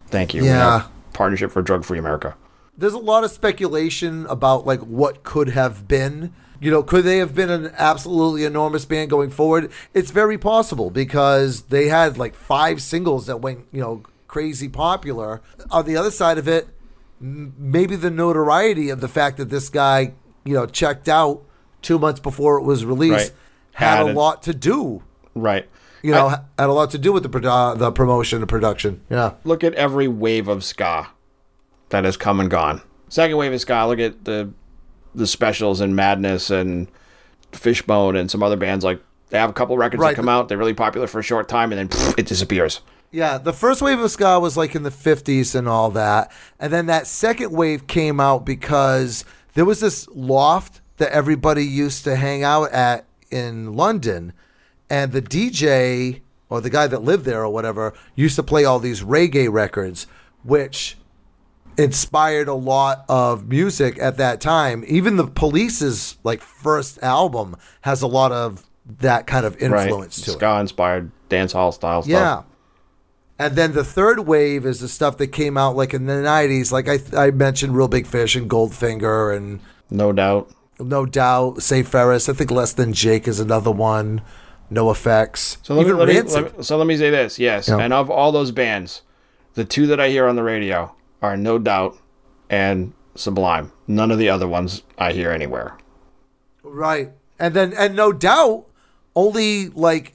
[0.08, 0.44] Thank you.
[0.44, 0.82] Yeah.
[1.12, 2.34] Partnership for Drug Free America.
[2.78, 6.32] there's a lot of speculation about like what could have been.
[6.58, 9.70] You know, could they have been an absolutely enormous band going forward?
[9.94, 15.40] It's very possible because they had like five singles that went, you know, crazy popular.
[15.70, 16.68] On the other side of it,
[17.22, 20.12] maybe the notoriety of the fact that this guy,
[20.44, 21.42] you know, checked out
[21.80, 23.32] two months before it was released Right.
[23.74, 24.16] had Had a it.
[24.16, 25.02] lot to do.
[25.34, 25.68] Right.
[26.02, 29.00] You know, I- had a lot to do with the produ- the promotion and production.
[29.08, 29.32] Yeah.
[29.44, 31.08] look at every wave of ska
[31.90, 32.82] that has come and gone.
[33.08, 34.50] Second wave of ska, look at the
[35.14, 36.88] the specials and Madness and
[37.52, 38.98] Fishbone and some other bands like
[39.28, 40.10] they have a couple records Right.
[40.10, 42.80] that come out, they're really popular for a short time and then pff, it disappears.
[43.12, 46.32] Yeah, the first wave of ska was like in the 50s and all that.
[46.58, 52.04] And then that second wave came out because there was this loft that everybody used
[52.04, 54.32] to hang out at in London.
[54.88, 58.78] And the DJ or the guy that lived there or whatever used to play all
[58.78, 60.06] these reggae records,
[60.42, 60.96] which
[61.78, 64.84] inspired a lot of music at that time.
[64.86, 68.66] Even the Police's like first album has a lot of
[69.00, 70.24] that kind of influence right.
[70.24, 70.34] to it.
[70.34, 72.10] Ska inspired dance hall style stuff.
[72.10, 72.42] Yeah.
[73.46, 76.70] And then the third wave is the stuff that came out like in the 90s.
[76.72, 80.50] Like I, I mentioned Real Big Fish and Goldfinger and No doubt.
[80.78, 82.28] No Doubt, Save Ferris.
[82.28, 84.22] I think Less Than Jake is another one.
[84.70, 85.58] NOFX.
[85.62, 87.68] So let me, Even let me, let me- so let me say this, yes.
[87.68, 87.78] Yeah.
[87.78, 89.02] And of all those bands,
[89.54, 91.98] the two that I hear on the radio are No Doubt
[92.48, 93.70] and Sublime.
[93.86, 95.76] None of the other ones I hear anywhere.
[96.62, 97.10] Right.
[97.38, 98.64] And then, and No Doubt
[99.14, 100.14] only like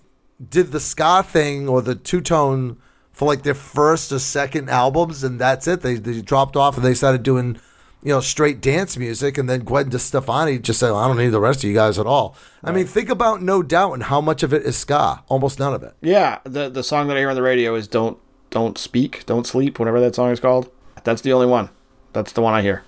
[0.49, 2.77] did the ska thing or the two tone
[3.17, 5.81] for like their first or second albums, and that's it.
[5.81, 7.57] They, they dropped off and they started doing,
[8.03, 9.39] you know, straight dance music.
[9.39, 12.05] And then Gwen DeStefani just said, I don't need the rest of you guys at
[12.05, 12.35] all.
[12.63, 15.23] I mean, think about No Doubt and how much of it is ska.
[15.29, 15.95] Almost none of it.
[15.99, 18.19] Yeah, the the song that I hear on the radio is "Don't
[18.51, 20.69] Don't Speak, Don't Sleep," whatever that song is called.
[21.03, 21.69] That's the only one.
[22.13, 22.83] That's the one I hear.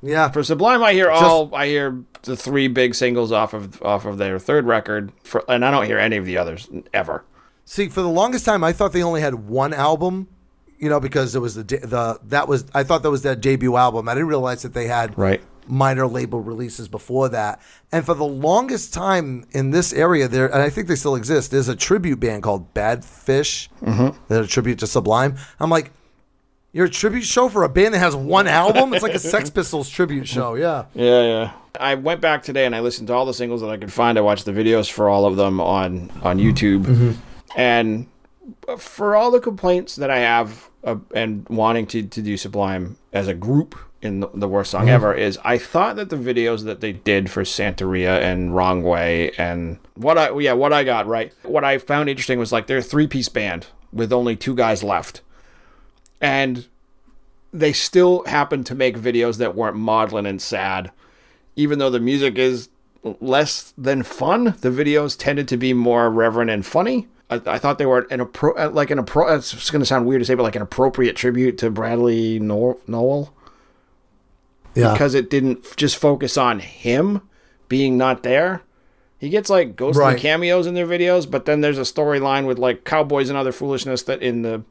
[0.00, 0.30] Yeah.
[0.30, 1.52] For Sublime, I hear all.
[1.52, 5.64] I hear the three big singles off of off of their third record, for, and
[5.64, 7.24] I don't hear any of the others ever.
[7.70, 10.26] See, for the longest time, I thought they only had one album.
[10.76, 13.76] You know, because it was the the that was I thought that was their debut
[13.76, 14.08] album.
[14.08, 15.40] I didn't realize that they had Right.
[15.68, 17.60] minor label releases before that.
[17.92, 21.52] And for the longest time in this area, there and I think they still exist.
[21.52, 23.68] There's a tribute band called Badfish.
[23.84, 24.18] Mm-hmm.
[24.26, 25.36] They're a tribute to Sublime.
[25.60, 25.92] I'm like,
[26.72, 28.94] you're a tribute show for a band that has one album?
[28.94, 30.54] It's like a Sex Pistols tribute show.
[30.54, 30.86] Yeah.
[30.94, 31.52] Yeah, yeah.
[31.78, 34.18] I went back today and I listened to all the singles that I could find.
[34.18, 37.16] I watched the videos for all of them on on YouTube,
[37.56, 38.06] and
[38.78, 43.28] for all the complaints that I have uh, and wanting to to do Sublime as
[43.28, 46.80] a group in the, the worst song ever is I thought that the videos that
[46.80, 51.32] they did for Santeria and Wrong Way and what I yeah what I got right?
[51.42, 54.82] What I found interesting was like they're a three piece band with only two guys
[54.82, 55.20] left,
[56.20, 56.66] and
[57.52, 60.90] they still happened to make videos that weren't maudlin and sad.
[61.56, 62.68] Even though the music is
[63.02, 67.08] less than fun, the videos tended to be more reverent and funny.
[67.30, 70.06] I, I thought they were an appro- uh, like an appro- It's going to sound
[70.06, 73.32] weird to say, but like an appropriate tribute to Bradley Nowell
[74.74, 74.92] Yeah.
[74.92, 77.22] because it didn't just focus on him
[77.68, 78.62] being not there.
[79.18, 80.18] He gets like ghostly Right.
[80.18, 84.02] cameos in their videos, but then there's a storyline with like cowboys and other foolishness
[84.04, 84.62] that in the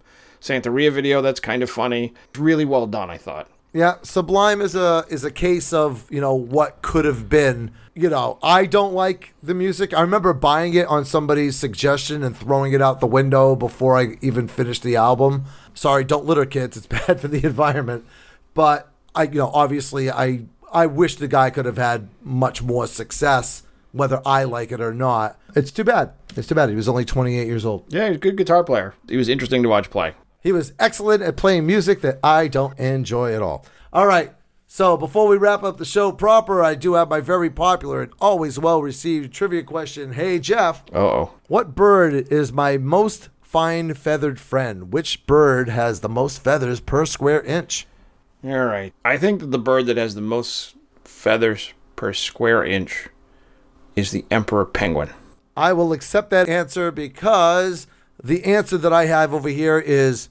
[0.42, 2.14] Santeria video that's kind of funny.
[2.38, 3.48] Really well done, I thought.
[3.74, 7.70] Yeah, Sublime is a is a case of you know what could have been.
[8.00, 9.94] You know, I don't like the music.
[9.94, 14.16] I remember buying it on somebody's suggestion and throwing it out the window before I
[14.22, 15.44] even finished the album.
[15.74, 16.78] Sorry, don't litter, kids.
[16.78, 18.06] It's bad for the environment.
[18.54, 22.88] But I, you know, obviously, I I wish the guy could have had much more
[22.88, 25.38] success, whether I like it or not.
[25.54, 26.14] It's too bad.
[26.38, 26.70] It's too bad.
[26.70, 27.84] He was only 28 years old.
[27.90, 28.94] Yeah, he's a good guitar player.
[29.10, 30.14] He was interesting to watch play.
[30.42, 33.66] He was excellent at playing music that I don't enjoy at all.
[33.92, 34.32] All right.
[34.72, 38.14] So before we wrap up the show proper, I do have my very popular and
[38.22, 40.14] always well received trivia question.
[40.14, 41.32] Hey, Jeff, Uh oh.
[41.48, 44.94] what bird is my most fine feathered friend?
[44.94, 47.88] Which bird has the most feathers per square inch?
[48.44, 48.94] All right.
[49.04, 53.08] I think that the bird that has the most feathers per square inch
[53.96, 55.10] is the emperor penguin.
[55.58, 57.88] I will accept that answer because
[58.24, 60.30] the answer that I have over here is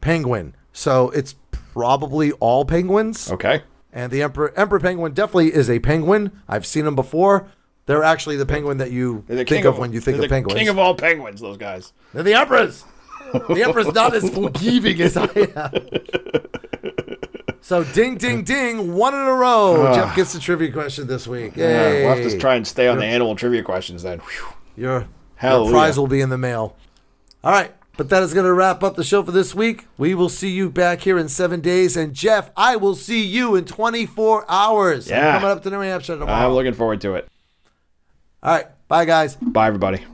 [0.00, 0.56] penguin.
[0.72, 3.30] So it's probably all penguins.
[3.30, 3.62] Okay.
[3.96, 6.42] And the emperor emperor penguin definitely is a penguin.
[6.46, 7.48] I've seen them before.
[7.86, 10.28] They're actually the penguin that you the think king of, when you think they're of
[10.28, 10.58] the penguins.
[10.58, 11.94] King of all penguins, those guys.
[12.12, 12.84] they're the emperors.
[13.32, 15.88] the emperor's not as forgiving as I am.
[17.62, 19.86] So ding ding ding, one in a row.
[19.86, 19.94] Ah.
[19.94, 21.56] Jeff gets the trivia question this week.
[21.56, 24.18] Yeah, we'll have to try and stay on the animal trivia questions then.
[24.18, 24.46] Whew.
[24.76, 25.08] Your,
[25.42, 26.76] your prize will be in the mail.
[27.42, 27.74] All right.
[27.96, 29.86] But that is going to wrap up the show for this week.
[29.96, 31.96] We will see you back here in seven days.
[31.96, 35.10] And Jeff, I will see you in 24 hours.
[35.10, 35.32] I'm Yeah.
[35.40, 36.46] coming up to New Hampshire tomorrow.
[36.46, 37.26] I'm looking forward to it.
[38.42, 38.66] All right.
[38.88, 39.36] Bye, guys.
[39.36, 40.04] Bye, everybody.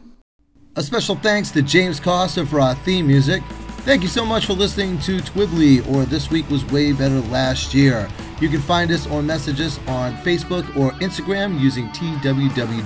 [0.77, 3.43] A special thanks to James Costa for our theme music.
[3.81, 7.75] Thank you so much for listening to Twibbly or This Week Was Way Better Last
[7.75, 8.09] Year.
[8.41, 11.89] You can find us or message us on Facebook or Instagram using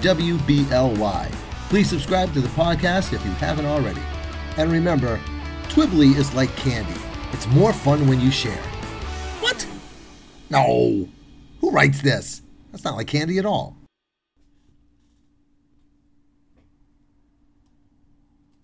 [0.07, 1.31] TWWWBLY.
[1.69, 4.01] Please subscribe to the podcast if you haven't already.
[4.57, 5.21] And remember,
[5.69, 7.01] Twibbly is like candy.
[7.33, 8.63] It's more fun when you share.
[9.41, 9.67] What?
[10.51, 11.09] No.
[11.61, 12.43] Who writes this?
[12.73, 13.77] That's not like candy at all.